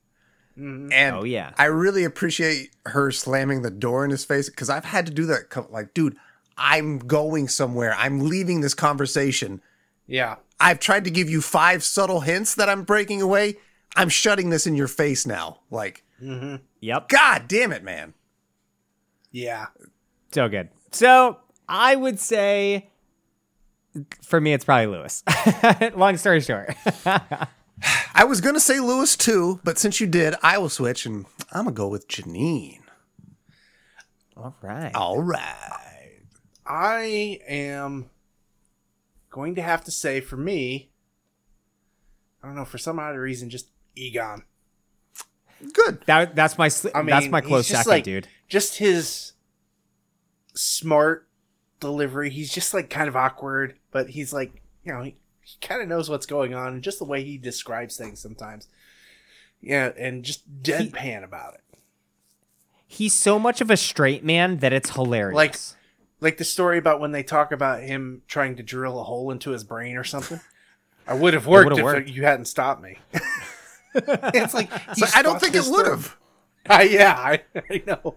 [0.59, 0.93] Mm-hmm.
[0.93, 1.53] And Oh, yeah.
[1.59, 5.27] I really appreciate her slamming the door in his face because I've had to do
[5.27, 5.71] that.
[5.71, 6.17] Like, dude,
[6.57, 7.95] I'm going somewhere.
[7.97, 9.61] I'm leaving this conversation.
[10.07, 10.37] Yeah.
[10.59, 13.57] I've tried to give you five subtle hints that I'm breaking away.
[13.97, 15.61] I'm shutting this in your face now.
[15.71, 16.57] Like, mm-hmm.
[16.81, 17.09] Yep.
[17.09, 18.15] God damn it, man.
[19.33, 19.67] Yeah.
[20.33, 20.69] So good.
[20.91, 21.39] So
[21.69, 22.91] I would say
[24.23, 25.23] for me, it's probably Louis.
[25.97, 26.75] Long story short.
[28.15, 31.65] I was gonna say Louis too, but since you did, I will switch and I'm
[31.65, 32.81] gonna go with Janine.
[34.37, 34.93] All right.
[34.95, 36.21] All right.
[36.67, 38.11] I am
[39.31, 40.91] going to have to say for me,
[42.43, 44.45] I don't know, for some odd reason, just Egon.
[45.73, 46.03] Good.
[46.07, 48.29] That, that's my sl- I mean, that's my close second, like- dude.
[48.49, 49.30] Just his
[50.61, 51.27] smart
[51.81, 52.31] delivery.
[52.31, 55.89] He's just like kind of awkward, but he's like, you know, he, he kind of
[55.89, 58.69] knows what's going on, and just the way he describes things sometimes.
[59.61, 61.61] Yeah, and just deadpan about it.
[62.87, 65.37] He's so much of a straight man that it's hilarious.
[65.37, 65.57] Like-
[66.23, 69.51] Like the story about when they talk about him trying to drill a hole into
[69.53, 70.41] his brain or something.
[71.07, 72.09] I would have worked if worked.
[72.11, 72.99] you hadn't stopped me.
[73.95, 76.17] it's like he So I don't think it would have.
[76.69, 77.41] Uh, yeah, I,
[77.71, 78.17] I know.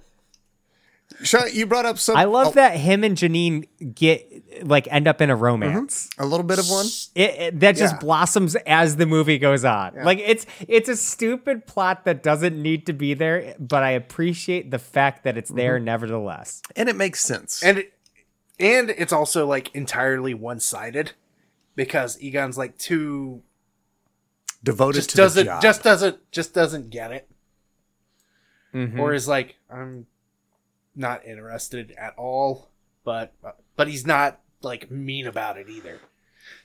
[1.22, 2.18] Sean, you brought up some.
[2.18, 6.10] I love oh, that him and Janine get like end up in a romance.
[6.18, 6.86] a little bit of one.
[7.16, 7.99] It, it- that just Yeah.
[7.99, 9.95] blossoms as the movie goes on.
[10.04, 14.72] Like it's it's a stupid plot that doesn't need to be there, but I appreciate
[14.72, 16.62] the fact that it's there nevertheless.
[16.76, 17.62] and it makes sense.
[17.64, 17.93] And it,
[18.60, 21.12] and it's also like entirely one sided
[21.76, 23.43] because Egon's like too
[24.64, 25.62] Devoted just to the doesn't job.
[25.62, 27.30] just doesn't just doesn't get it
[28.74, 28.97] Mhm.
[28.99, 30.08] or is like I'm
[30.96, 32.70] not interested at all
[33.04, 33.34] but
[33.76, 36.00] but he's not like mean about it either.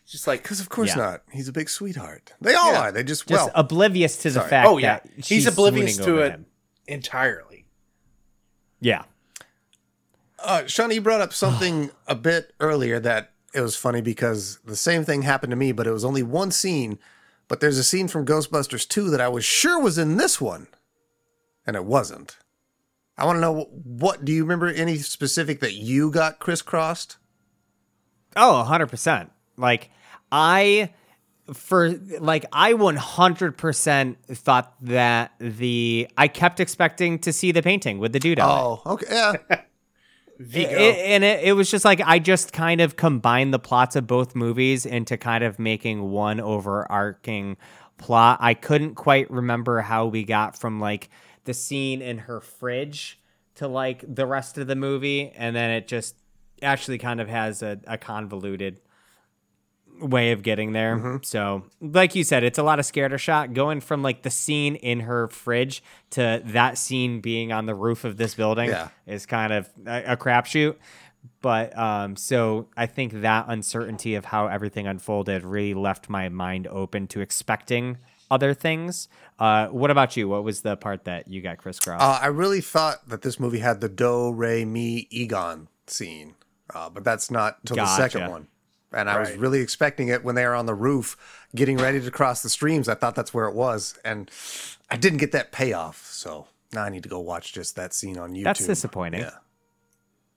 [0.03, 1.03] It's just like because of course Yeah.
[1.03, 1.23] not.
[1.33, 2.33] He's a big sweetheart.
[2.41, 2.81] They all Yeah.
[2.81, 2.93] are.
[2.93, 3.53] They just, just well.
[3.55, 4.51] oblivious to the sorry.
[4.51, 5.01] fact Oh, yeah.
[5.01, 6.31] that He's oblivious to over it.
[6.33, 6.47] him.
[6.87, 7.67] entirely.
[8.81, 9.05] Yeah.
[10.39, 14.77] Uh, Shawnee, you brought up something a bit earlier that it was funny because the
[14.77, 16.99] same thing happened to me, but it was only one scene.
[17.49, 20.69] But there's a scene from Ghostbusters 2 that I was sure was in this one,
[21.67, 22.37] and it wasn't.
[23.19, 27.17] I want to know what do you remember any specific that you got crisscrossed?
[28.37, 29.29] Oh, 100%.
[29.57, 29.91] Like
[30.31, 30.93] I
[31.53, 31.91] for
[32.21, 38.21] like I 100% thought that the I kept expecting to see the painting with the
[38.21, 38.53] dude on it.
[38.63, 39.07] Oh, okay.
[39.11, 39.33] Yeah.
[40.39, 40.71] Vigo.
[40.71, 44.07] It- and it, it was just like I just kind of combined the plots of
[44.07, 47.57] both movies into kind of making one overarching
[47.97, 48.39] plot.
[48.41, 51.09] I couldn't quite remember how we got from like
[51.49, 53.19] the scene in her fridge
[53.57, 56.15] to like the rest of the movie, and then it just
[56.63, 58.79] actually kind of has a, a convoluted
[60.01, 61.19] way of getting there.
[61.23, 64.77] So, like you said, it's a lot of scatter shot going from like the scene
[64.77, 68.89] in her fridge to that scene being on the roof of this building Yeah.
[69.07, 70.77] is kind of a, a crapshoot.
[71.41, 76.67] But um, so I think that uncertainty of how everything unfolded really left my mind
[76.69, 77.99] open to expecting
[78.31, 79.09] other things.
[79.39, 80.29] Uh, what about you?
[80.29, 82.03] What was the part that you got crisscrossed?
[82.03, 86.35] Uh, I really thought that this movie had the do, re, mi, Egon scene,
[86.75, 88.49] uh, but that's not until the second one.
[88.93, 91.17] And I was really expecting it when they were on the roof
[91.55, 92.89] getting ready to cross the streams.
[92.89, 93.99] I thought that's where it was.
[94.05, 94.31] And
[94.91, 96.07] I didn't get that payoff.
[96.07, 98.45] So now I need to go watch just that scene on YouTube.
[98.45, 99.21] That's disappointing.
[99.21, 99.31] Yeah.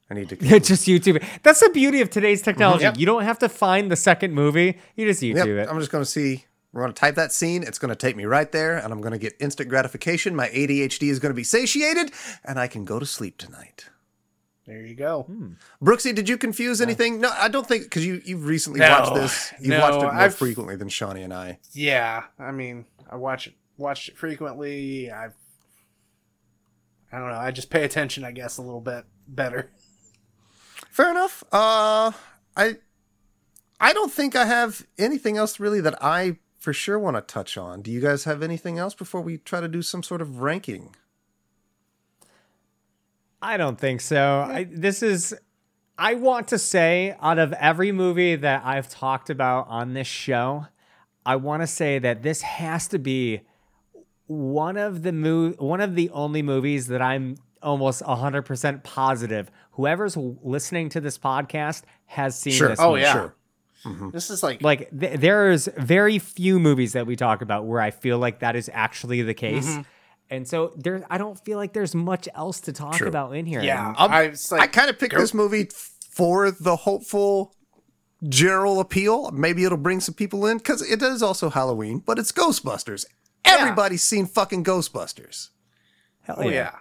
[0.10, 0.36] I need to.
[0.60, 1.24] just YouTube.
[1.44, 2.84] That's the beauty of today's technology.
[2.84, 2.98] Yep.
[2.98, 4.78] You don't have to find the second movie.
[4.96, 5.70] You just Yep, YouTube it.
[5.70, 6.46] I'm just going to see.
[6.74, 7.63] We're going to type that scene.
[7.63, 10.36] It's going to take me right there, and I'm going to get instant gratification.
[10.36, 12.11] My ADHD is going to be satiated,
[12.45, 13.88] and I can go to sleep tonight.
[14.65, 15.28] there you go.
[15.84, 17.19] Brooksy, did you confuse anything?
[17.19, 19.53] No, I don't think because you you've recently No, watched this.
[19.59, 21.59] You've no, watched it more I've- frequently than Shawnee and I.
[21.74, 25.11] Yeah, I mean, I watch it watched it frequently.
[25.11, 25.34] I've
[27.11, 27.36] I don't know.
[27.38, 29.69] I just pay attention, I guess, a little bit better.
[30.89, 31.43] Fair enough.
[31.51, 32.11] Uh,
[32.55, 32.78] I
[33.80, 37.57] I don't think I have anything else really that I for sure want to touch
[37.57, 37.82] on.
[37.82, 40.95] Do you guys have anything else before we try to do some sort of ranking?
[43.41, 44.45] I don't think so.
[44.47, 45.36] I, this is,
[45.97, 50.68] I want to say, out of every movie that I've talked about on this show,
[51.26, 53.41] I want to say that this has to be
[54.28, 60.16] one of the mo- one of the only movies that I'm almost 100% positive whoever's
[60.18, 62.70] listening to this podcast has seen Sure.
[62.70, 63.01] this Oh movie.
[63.01, 63.14] yeah.
[63.14, 63.36] Sure.
[64.12, 67.92] This is like Like th- there's very few movies that we talk about where I
[67.92, 69.68] feel like that is actually the case.
[69.68, 69.82] Mm-hmm.
[70.30, 73.08] And so there I don't feel like there's much else to talk True.
[73.08, 73.62] about in here.
[73.62, 73.94] yeah.
[73.98, 75.70] I'll- I was I kind of picked this movie
[76.10, 77.56] for the hopeful
[78.30, 79.32] general appeal.
[79.32, 83.06] Maybe it'll bring some people in because it is also Halloween, but it's Ghostbusters.
[83.44, 85.50] Everybody's seen fucking Ghostbusters.
[86.22, 86.76] hell oh yeah.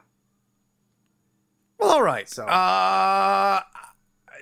[1.78, 2.28] Well, all right.
[2.28, 3.62] So- uh,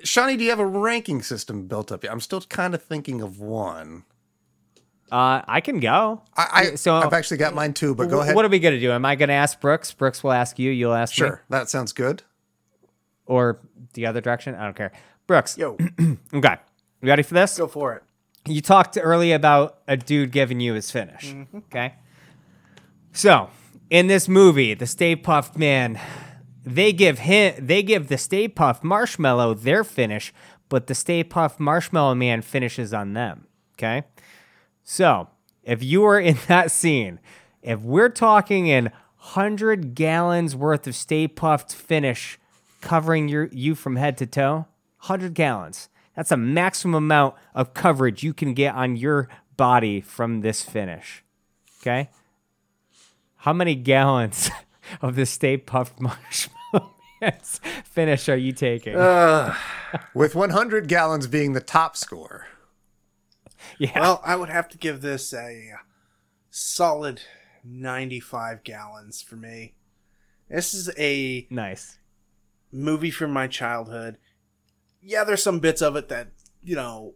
[0.04, 2.04] Shawnee, do you have a ranking system built up?
[2.04, 2.12] yet?
[2.12, 4.04] I'm still kind of thinking of one.
[5.10, 6.22] Uh, I can go.
[6.36, 8.34] I, I So- I've actually got mine too, but go Wh- ahead.
[8.36, 8.90] What are we gonna do?
[8.92, 9.92] Am I gonna ask Brooks?
[9.92, 10.70] Brooks will ask you.
[10.70, 11.26] You'll ask me.
[11.26, 12.22] sure, that sounds good.
[13.26, 13.58] Or
[13.94, 14.54] the other direction?
[14.54, 14.92] I don't care.
[15.26, 15.56] Brooks.
[15.58, 15.76] Yo,
[16.34, 16.56] Okay.
[17.00, 17.56] You ready for this?
[17.58, 18.02] go for it.
[18.46, 21.34] you talked early about a dude giving you his finish.
[21.54, 21.94] Okay.
[23.12, 23.48] So
[23.90, 25.98] in this movie, the Stay Puft Man,
[26.74, 30.32] they give him they give the Stay Puft Marshmallow their finish,
[30.68, 33.46] but the Stay Puft Marshmallow Man finishes on them.
[33.74, 34.04] Okay.
[34.84, 35.28] So
[35.62, 37.20] if you were in that scene,
[37.62, 42.38] if we're talking in hundred gallons worth of Stay Puft finish
[42.80, 44.66] covering your you from head to toe,
[44.98, 45.88] hundred gallons.
[46.14, 51.22] That's a maximum amount of coverage you can get on your body from this finish.
[51.80, 52.10] Okay.
[53.36, 54.50] How many gallons
[55.02, 56.57] of the Stay Puft Marshmallow
[57.20, 58.94] Man's finish are you taking?
[58.96, 59.54] Uh,
[60.14, 62.46] with 100 gallons being the top score.
[63.78, 63.98] yeah.
[63.98, 65.72] Well, I would have to give this a
[66.50, 67.22] solid
[67.64, 69.74] 95 gallons for me.
[70.48, 71.98] This is a nice.
[72.72, 74.16] movie from my childhood.
[75.02, 76.28] Yeah, there's some bits of it that,
[76.62, 77.14] you know,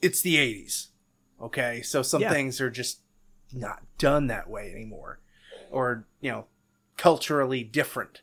[0.00, 0.88] it's the 80s.
[1.40, 2.30] Okay, so some Yeah.
[2.30, 3.00] things are just
[3.52, 5.20] not done that way anymore.
[5.70, 6.46] Or, you know,
[6.96, 8.22] culturally different.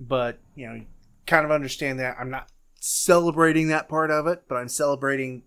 [0.00, 0.80] But, you know,
[1.26, 2.16] kind of understand that.
[2.18, 2.48] I'm not
[2.80, 5.42] celebrating that part of it, but I'm celebrating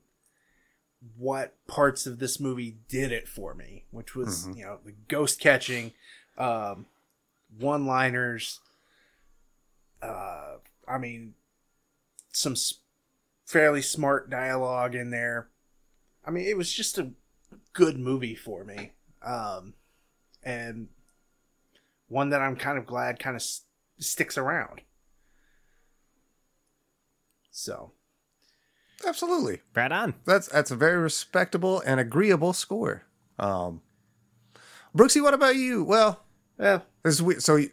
[1.18, 5.40] what parts of this movie did it for me, which was, you know, the ghost
[5.40, 5.92] catching,
[6.38, 6.86] um,
[7.60, 8.60] one liners,
[10.02, 11.34] uh, I mean,
[12.32, 12.76] some s-
[13.46, 15.50] fairly smart dialogue in there.
[16.26, 17.12] I mean, it was just a
[17.74, 18.94] good movie for me,
[19.24, 19.74] um,
[20.42, 20.88] and
[22.08, 23.64] one that I'm kind of glad kind of s-
[24.04, 24.82] sticks around.
[27.52, 27.92] So,
[29.06, 29.60] Absolutely.
[29.76, 30.14] Right on.
[30.26, 33.04] That's that's a very respectable and agreeable score.
[33.38, 33.82] Um,
[34.96, 35.84] Brooksy, what about you?
[35.84, 36.24] Well,
[36.58, 37.44] yeah, this is weird.
[37.44, 37.72] So you,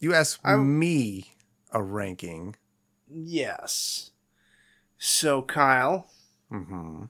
[0.00, 1.32] you asked I- me
[1.70, 2.56] a ranking.
[3.08, 4.10] yes.
[4.98, 6.08] So, Kyle,
[6.50, 7.04] hmm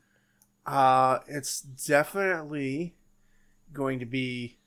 [0.66, 2.95] Uh, it's definitely
[3.72, 4.59] going to be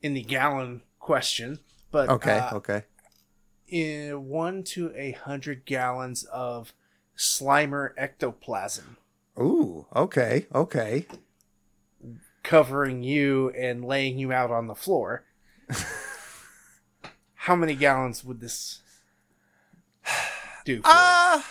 [0.00, 1.58] in the gallon question,
[1.94, 2.38] but Okay.
[2.38, 2.82] uh, okay.
[3.68, 6.72] in one to a hundred gallons of
[7.16, 8.96] Slimer ectoplasm
[9.38, 9.86] Ooh.
[9.94, 10.46] Okay.
[10.52, 11.06] Okay.
[12.42, 15.24] covering you and laying you out on the floor.
[17.34, 18.80] How many gallons would this
[20.64, 20.80] do?
[20.82, 20.88] For?
[20.90, 21.42] Uh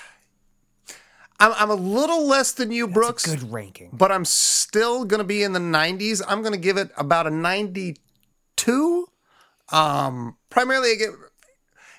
[1.39, 3.25] I'm I'm a little less than you, Brooks.
[3.25, 3.89] Good ranking.
[3.93, 6.21] but I'm still gonna be in the 90s.
[6.27, 9.07] I'm gonna give it about a 92.
[9.73, 11.09] Um, primarily, get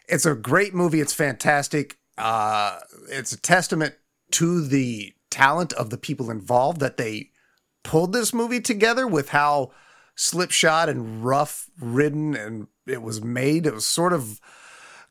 [0.09, 1.01] it's a great movie.
[1.01, 1.99] It's fantastic.
[2.17, 2.79] Uh,
[3.11, 3.95] it's a testament
[4.33, 7.31] to the talent of the people involved that they
[7.83, 9.73] pulled this movie together with how
[10.15, 13.67] slipshod and rough ridden and it was made.
[13.67, 14.41] It was sort of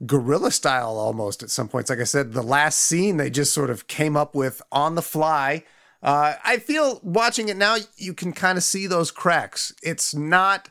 [0.05, 1.89] guerrilla style almost at some points.
[1.89, 5.01] Like I said, the last scene they just sort of came up with on the
[5.01, 5.65] fly.
[6.01, 9.73] Uh, I feel watching it now, you can kind of see those cracks.
[9.81, 10.69] It's not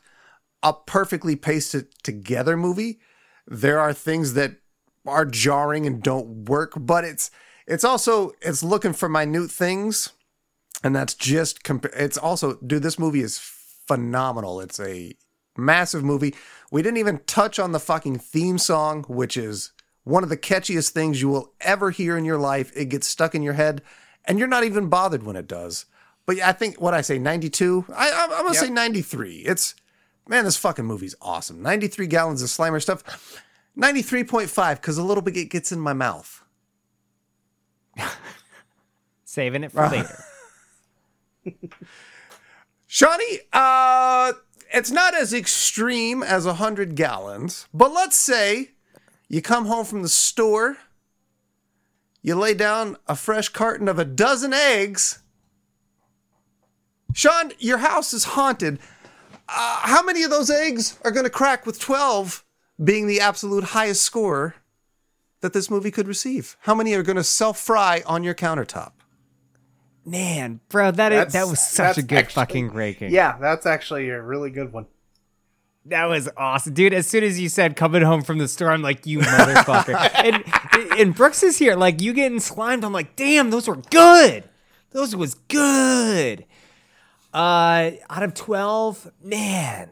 [0.63, 2.99] a perfectly pasted together movie.
[3.45, 4.55] There are things that
[5.05, 7.29] are jarring and don't work, but it's
[7.67, 10.13] it's also it's looking for minute things,
[10.83, 12.83] and that's just comp- it's also dude.
[12.83, 14.61] This movie is phenomenal.
[14.61, 15.13] It's a
[15.57, 16.33] massive movie.
[16.71, 19.71] We didn't even touch on the fucking theme song, which is
[20.03, 22.71] one of the catchiest things you will ever hear in your life.
[22.75, 23.81] It gets stuck in your head,
[24.25, 25.85] and you're not even bothered when it does.
[26.25, 27.85] But yeah, I think what I say, 92.
[27.93, 29.39] I, I'm, I'm gonna say 93.
[29.39, 29.75] It's
[30.27, 31.61] man, this fucking movie's awesome.
[31.61, 33.41] 93 gallons of Slimer stuff.
[33.77, 36.43] 93.5 because a little bit it gets in my mouth.
[39.25, 40.23] Saving it for later.
[42.87, 44.33] Shawnee, uh,
[44.71, 48.71] it's not as extreme as 100 gallons, but let's say
[49.27, 50.77] you come home from the store,
[52.21, 55.23] you lay down a fresh carton of a dozen eggs.
[57.13, 58.79] Sean, your house is haunted.
[59.49, 62.43] Uh, how many of those eggs are going to crack with 12
[62.83, 64.55] being the absolute highest score
[65.41, 66.55] that this movie could receive?
[66.61, 68.91] How many are going to self fry on your countertop?
[70.05, 73.11] Man, bro, that is, That's- that was such a good actually- fucking ranking.
[73.11, 74.87] Yeah, that's actually a really good one.
[75.85, 76.93] That was awesome, dude.
[76.93, 80.11] As soon as you said coming home from the store, I'm like, you motherfucker.
[80.15, 80.43] and
[80.97, 82.85] and Brooks is here, like you getting slimed.
[82.85, 84.45] I'm like, damn, those were good.
[84.91, 86.45] Those was good.
[87.33, 89.89] Uh, out of twelve, man,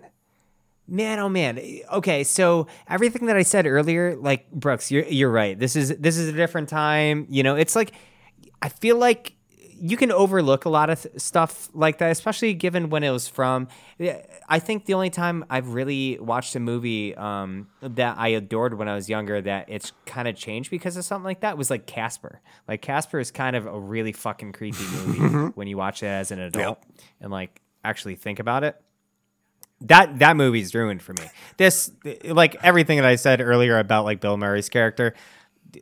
[0.88, 1.60] man, oh man.
[1.92, 5.58] Okay, so everything that I said earlier, like Brooks, you're you're right.
[5.58, 7.26] This is this is a different time.
[7.30, 7.94] You know, it's like
[8.62, 9.36] I feel like
[9.84, 13.28] you can overlook a lot of th- stuff like that, especially given when it was
[13.28, 13.68] from.
[14.48, 18.88] I think the only time I've really watched a movie um, that I adored when
[18.88, 21.88] I was younger that it's kind of changed because of something like that was like
[21.88, 22.41] Casper.
[22.68, 26.30] Like Casper is kind of a really fucking creepy movie when you watch it as
[26.30, 26.82] an adult
[27.20, 28.80] and like actually think about it
[29.82, 31.24] that that movie's ruined for me.
[31.58, 31.91] This
[32.24, 35.16] like everything that I said earlier about like Bill Murray's character,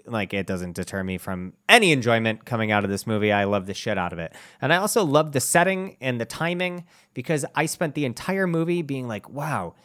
[0.05, 3.31] like it doesn't deter me from any enjoyment coming out of this movie.
[3.31, 4.33] I love the shit out of it.
[4.61, 8.81] And I also love the setting and the timing because I spent the entire movie
[8.81, 9.75] being like, wow,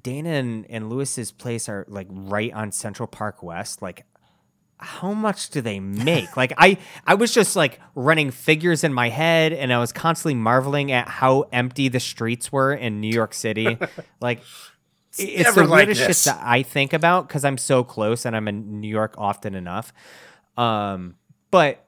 [0.00, 3.82] Dana and, and Louis's place are like right on Central Park West.
[3.82, 4.06] Like
[4.82, 6.36] how much do they make?
[6.36, 10.34] like I I was just like running figures in my head and I was constantly
[10.34, 13.78] marveling at how empty the streets were in New York City.
[14.20, 14.42] like
[15.18, 16.22] it's, it's the like weirdest this.
[16.24, 19.54] shit that I think about because I'm so close and I'm in New York often
[19.54, 19.92] enough.
[20.56, 21.16] Um,
[21.50, 21.86] but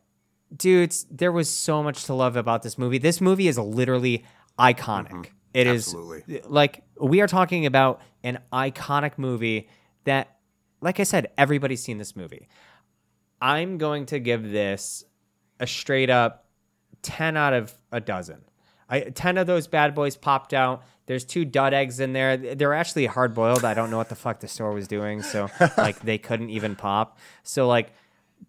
[0.55, 2.99] dudes, there was so much to love about this movie.
[2.99, 4.25] This movie is literally
[4.59, 5.31] iconic.
[5.53, 6.43] It is Absolutely.
[6.47, 9.69] like we are talking about an iconic movie
[10.05, 10.37] that,
[10.81, 12.49] like I said, everybody's seen this movie.
[13.41, 15.05] I'm going to give this
[15.61, 16.47] a straight up
[17.03, 18.43] 10 out of a dozen.
[18.89, 20.83] I, 10 of those bad boys popped out.
[21.07, 22.37] There's two dud eggs in there.
[22.37, 23.65] They're actually hard boiled.
[23.65, 25.23] I don't know what the fuck the store was doing.
[25.23, 27.19] So, like, they couldn't even pop.
[27.43, 27.93] So, like,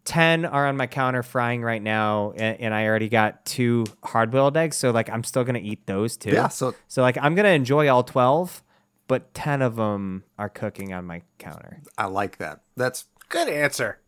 [0.06, 2.32] 10 are on my counter frying right now.
[2.38, 4.78] And, and I already got two hard boiled eggs.
[4.78, 6.32] So, like, I'm still going to eat those too.
[6.32, 8.64] Yeah, so- so, like, I'm going to enjoy all 12,
[9.08, 11.82] but 10 of them are cooking on my counter.
[11.98, 12.62] I like that.
[12.78, 14.00] That's Good answer.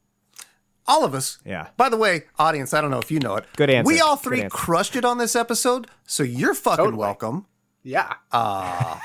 [0.88, 1.40] all of us.
[1.45, 1.68] Yeah.
[1.76, 3.45] By the way, audience, I don't know if you know it.
[3.57, 3.88] Good answer.
[3.91, 6.98] We all three crushed it on this episode, so you're fucking Totally.
[7.02, 7.45] welcome.
[7.88, 8.14] Yeah.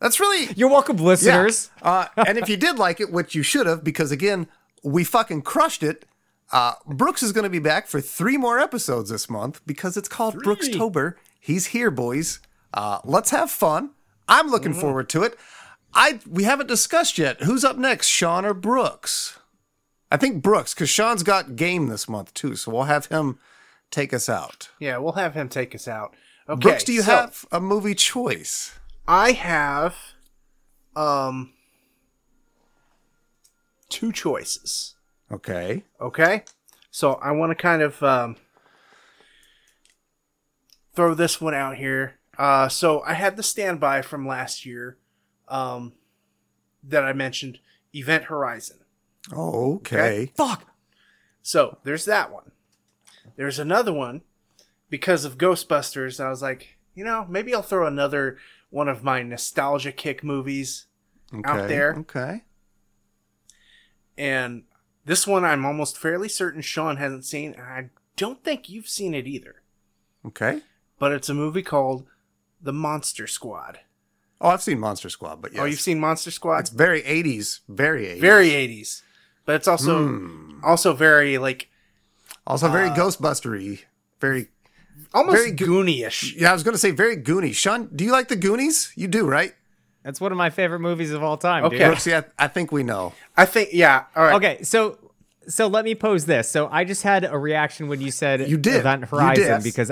[0.00, 1.04] That's really You're welcome, yeah.
[1.04, 1.70] listeners.
[1.82, 4.46] Uh, and if you did like it, which you should have, because again,
[4.84, 6.04] we fucking crushed it.
[6.52, 10.08] Uh, Brooks is going to be back for three more episodes this month because it's
[10.08, 11.14] called Brookstober.
[11.40, 12.40] He's here, boys.
[12.72, 13.90] Uh, let's have fun.
[14.28, 14.80] I'm looking Mm-hmm.
[14.80, 15.36] forward to it.
[15.94, 17.42] I we haven't discussed yet.
[17.42, 19.38] Who's up next, Sean or Brooks?
[20.12, 23.38] I think Brooks, because Sean's got game this month too, so we'll have him
[23.90, 24.68] take us out.
[24.78, 26.14] Yeah, we'll have him take us out.
[26.48, 26.60] Okay.
[26.60, 28.78] Brooks, do you so have a movie choice?
[29.06, 29.96] I have
[30.96, 31.52] um
[33.88, 34.94] two choices.
[35.30, 35.84] Okay.
[36.00, 36.44] Okay?
[36.90, 38.36] So I want to kind of um,
[40.94, 42.18] throw this one out here.
[42.38, 44.96] Uh, so I had the standby from last year
[45.48, 45.92] um,
[46.82, 47.58] that I mentioned,
[47.92, 48.78] Event Horizon.
[49.34, 50.32] Oh, okay.
[50.36, 50.66] Fuck.
[51.42, 52.52] So there's that one.
[53.36, 54.22] There's another one
[54.90, 56.22] because of Ghostbusters.
[56.24, 58.38] I was like, you know, maybe I'll throw another
[58.70, 60.86] one of my nostalgia kick movies
[61.32, 61.48] Okay.
[61.50, 61.94] out there.
[62.00, 62.44] Okay.
[64.16, 64.64] And
[65.04, 67.52] this one I'm almost fairly certain Sean hasn't seen.
[67.54, 69.62] and I don't think you've seen it either.
[70.26, 70.62] Okay.
[70.98, 72.06] But it's a movie called
[72.60, 73.80] The Monster Squad.
[74.40, 75.60] Oh, I've seen Monster Squad, but yes.
[75.60, 76.58] Oh, you've seen Monster Squad?
[76.60, 78.20] It's very 80s, very 80s.
[78.20, 79.02] very 80s.
[79.44, 80.60] But it's also Hmm.
[80.64, 81.70] also very like
[82.46, 83.84] also very Ghostbustery.
[84.20, 84.48] Very
[85.14, 86.34] almost Very go- Goonie-ish.
[86.36, 87.54] Yeah, I was going to say very Goony.
[87.54, 88.92] Sean, do you like the Goonies?
[88.96, 89.54] You do, right?
[90.04, 91.64] That's one of my favorite movies of all time.
[91.64, 91.78] Okay.
[91.78, 91.86] Dude.
[91.88, 93.12] Brooks, yeah, I think we know.
[93.36, 94.34] I think yeah, all right.
[94.36, 94.98] Okay, so
[95.48, 96.48] so let me pose this.
[96.50, 98.76] So I just had a reaction when you said You did.
[98.76, 99.64] Event You Horizon did.
[99.64, 99.90] because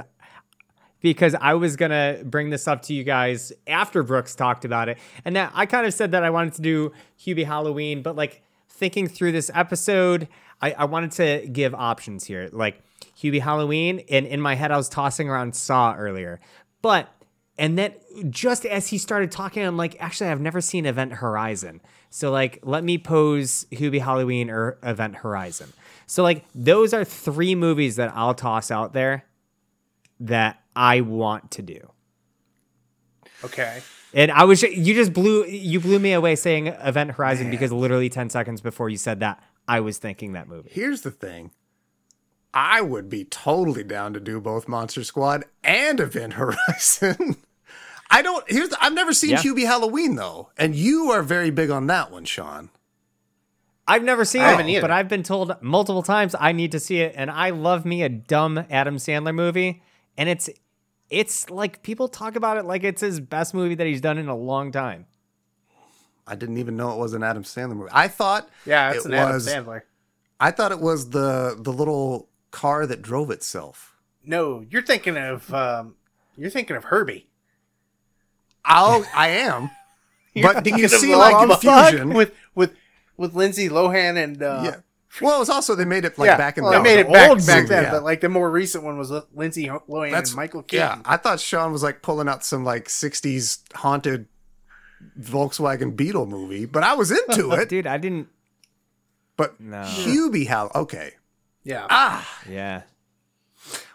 [1.03, 4.99] because I was gonna bring this up to you guys after Brooks talked about it,
[5.25, 8.43] and that I kind of said that I wanted to do Hubie Halloween, but like
[8.69, 10.29] thinking through this episode,
[10.63, 12.81] I, I wanted to give options here, like
[13.19, 16.41] Hubie Halloween, and in my head I was tossing around Saw earlier,
[16.83, 17.09] but
[17.59, 17.95] and then
[18.29, 21.81] just as he started talking, I'm like, actually, I've never seen Event Horizon.
[22.11, 25.73] So like, let me pose Hubie Halloween or Event Horizon.
[26.07, 29.25] So like, those are three movies that I'll toss out there
[30.21, 31.91] that I want to do.
[33.45, 33.81] Okay.
[34.15, 38.09] And I was you just blew you blew me away saying Event Horizon because literally
[38.09, 40.71] 10 seconds before you said that, I was thinking that movie.
[40.73, 41.51] Here's the thing.
[42.59, 47.37] I would be totally down to do both Monster Squad and Event Horizon.
[48.11, 48.43] I don't.
[48.51, 48.71] Here's.
[48.71, 49.43] The, I've never seen Yeah.
[49.43, 52.71] Hubie Halloween though, and you are very big on that one, Sean.
[53.87, 54.81] I've never seen I it, either.
[54.81, 58.03] but I've been told multiple times I need to see it, and I love me
[58.03, 59.83] a dumb Adam Sandler movie,
[60.17, 60.49] and it's
[61.11, 64.29] it's like people talk about it like it's his best movie that he's done in
[64.29, 65.05] a long time.
[66.27, 67.91] I didn't even know it was an Adam Sandler movie.
[67.93, 69.41] I thought Yeah, it's it an Adam.
[69.41, 69.83] Sandler.
[70.41, 73.97] I thought it was the the little car that drove itself.
[74.25, 75.95] No, you're thinking of um,
[76.37, 77.29] you're thinking of Herbie.
[78.69, 79.71] Oh, I am.
[80.35, 82.15] You're But do you see like my confusion?
[82.15, 82.75] with with
[83.17, 84.77] with Lindsay Lohan and uh, yeah.
[85.21, 87.01] Well, it was also they made it like yeah, back in well, the they made
[87.01, 87.91] it the back, old back movie, then, yeah.
[87.91, 90.99] but like the more recent one was Lindsay Lohan That's and Michael Keaton.
[90.99, 94.27] Yeah, I thought Sean was like pulling out some like '60s haunted
[95.19, 97.69] Volkswagen Beetle movie, but I was into it.
[97.69, 98.29] Dude, I didn't.
[99.37, 99.83] But No.
[99.83, 100.71] Hubie, how?
[100.75, 101.13] Okay,
[101.67, 101.87] Yeah.
[101.91, 102.83] ah, Yeah,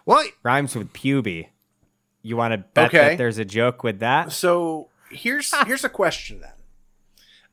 [0.05, 1.47] well, rhymes with puby.
[2.21, 2.97] You want to bet Okay.
[3.09, 4.31] that there's a joke with that?
[4.33, 6.53] So here's here's a question then.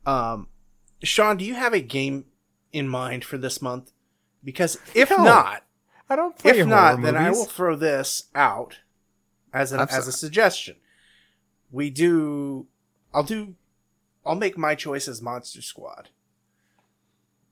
[0.05, 0.49] Um,
[1.03, 2.25] Sean, do you have a game
[2.73, 3.93] in mind for this month?
[4.43, 5.19] Because if No.
[5.23, 5.63] not,
[6.11, 8.81] I don't play if horror not, then I will throw this out
[9.53, 10.77] as an, I'm as a suggestion.
[11.71, 12.67] We do.
[13.15, 13.55] I'll do.
[14.27, 16.09] I'll make my choice as Monster Squad.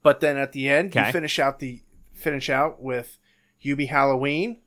[0.03, 1.07] But then at the end, Okay.
[1.07, 1.83] you finish out the
[2.17, 3.19] finish out with
[3.65, 4.61] Hubie Halloween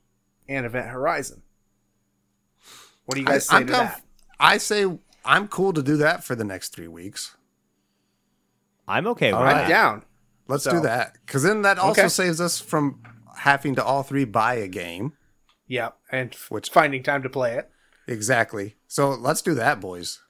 [0.48, 1.42] and Event Horizon.
[3.04, 3.84] What do you guys I, say am to down.
[3.86, 4.02] that?
[4.38, 7.36] I say I'm cool to do that for the next three weeks.
[8.88, 9.68] I'm okay with All I'm that.
[9.68, 10.04] down.
[10.48, 12.08] Let's So- do that because then that also Okay.
[12.08, 13.00] saves us from
[13.38, 15.12] having to all three buy a game.
[15.66, 17.70] Yeah, and Which- which finding time to play it
[18.08, 18.76] Exactly.
[18.88, 20.20] So let's do that, boys.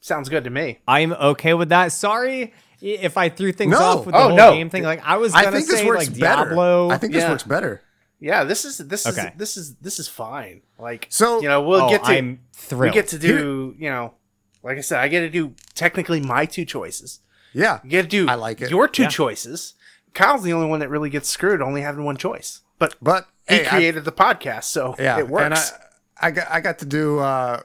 [0.00, 0.80] sounds good to me.
[0.86, 1.90] I'm okay with that.
[1.92, 3.78] Sorry if I threw things No.
[3.80, 4.52] off with the Oh, whole no.
[4.52, 4.82] game thing.
[4.82, 6.44] Like I was gonna I think this say works like better.
[6.44, 6.90] Diablo.
[6.90, 7.30] I think this Yeah.
[7.30, 7.82] works better.
[8.20, 9.20] Yeah, this is this Okay.
[9.28, 10.62] is this is this is fine.
[10.78, 12.40] Like So- you know, we'll oh, get to I'm
[12.72, 14.14] we get to do you know,
[14.62, 17.20] like I said, I get to do technically my two choices.
[17.52, 18.70] Yeah, You get to do I like it.
[18.70, 19.08] your two Yeah.
[19.08, 19.74] choices.
[20.14, 22.60] Kyle's the only one that really gets screwed, only having one choice.
[22.78, 25.44] But but he hey, I- created the podcast, so Yeah, it works.
[25.44, 27.60] And I, I got I got to do uh,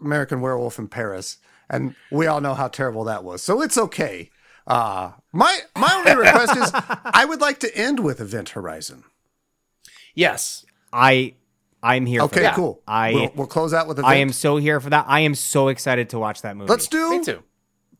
[0.00, 1.38] American Werewolf in Paris,
[1.70, 3.42] and we all know how terrible that was.
[3.42, 4.30] So it's okay.
[4.66, 6.70] Uh, my my only request is
[7.04, 9.04] I would like to end with Event Horizon.
[10.14, 10.64] yes.
[10.92, 11.34] I
[11.82, 12.20] I'm here.
[12.20, 12.54] for Okay, that.
[12.54, 12.82] cool.
[12.86, 14.12] I we'll, we'll close out with Event.
[14.12, 15.04] I am so here for that.
[15.08, 16.70] I am so excited to watch that movie.
[16.70, 17.10] Let's do.
[17.10, 17.42] Me too.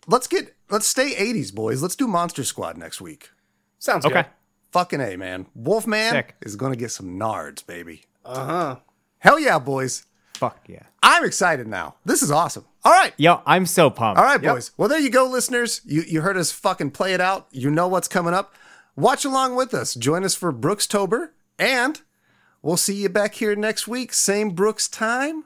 [0.06, 0.54] Let's get.
[0.70, 1.82] Let's stay '80s, boys.
[1.82, 3.30] Let's do Monster Squad next week.
[3.78, 4.22] Sounds Okay.
[4.22, 4.26] good.
[4.72, 5.46] Fucking a man.
[5.54, 6.34] Wolfman Sick.
[6.42, 8.04] is gonna get some nards, baby.
[8.24, 8.76] Uh-huh.
[9.18, 10.06] Hell yeah, boys.
[10.36, 10.82] Fuck yeah.
[11.02, 11.96] I'm excited now.
[12.04, 12.64] This is awesome.
[12.84, 13.12] All right.
[13.16, 14.18] Yo, I'm so pumped.
[14.18, 14.54] All right, Yep.
[14.54, 14.70] boys.
[14.76, 15.80] Well, there you go, listeners.
[15.84, 17.46] You you heard us fucking play it out.
[17.50, 18.54] You know what's coming up.
[18.96, 19.94] Watch along with us.
[19.94, 22.00] Join us for Brooks Tober, and
[22.62, 24.12] we'll see you back here next week.
[24.12, 25.44] Same Brooks time,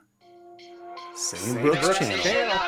[1.17, 2.19] same, Brooks, Brooks channel.
[2.19, 2.59] channel.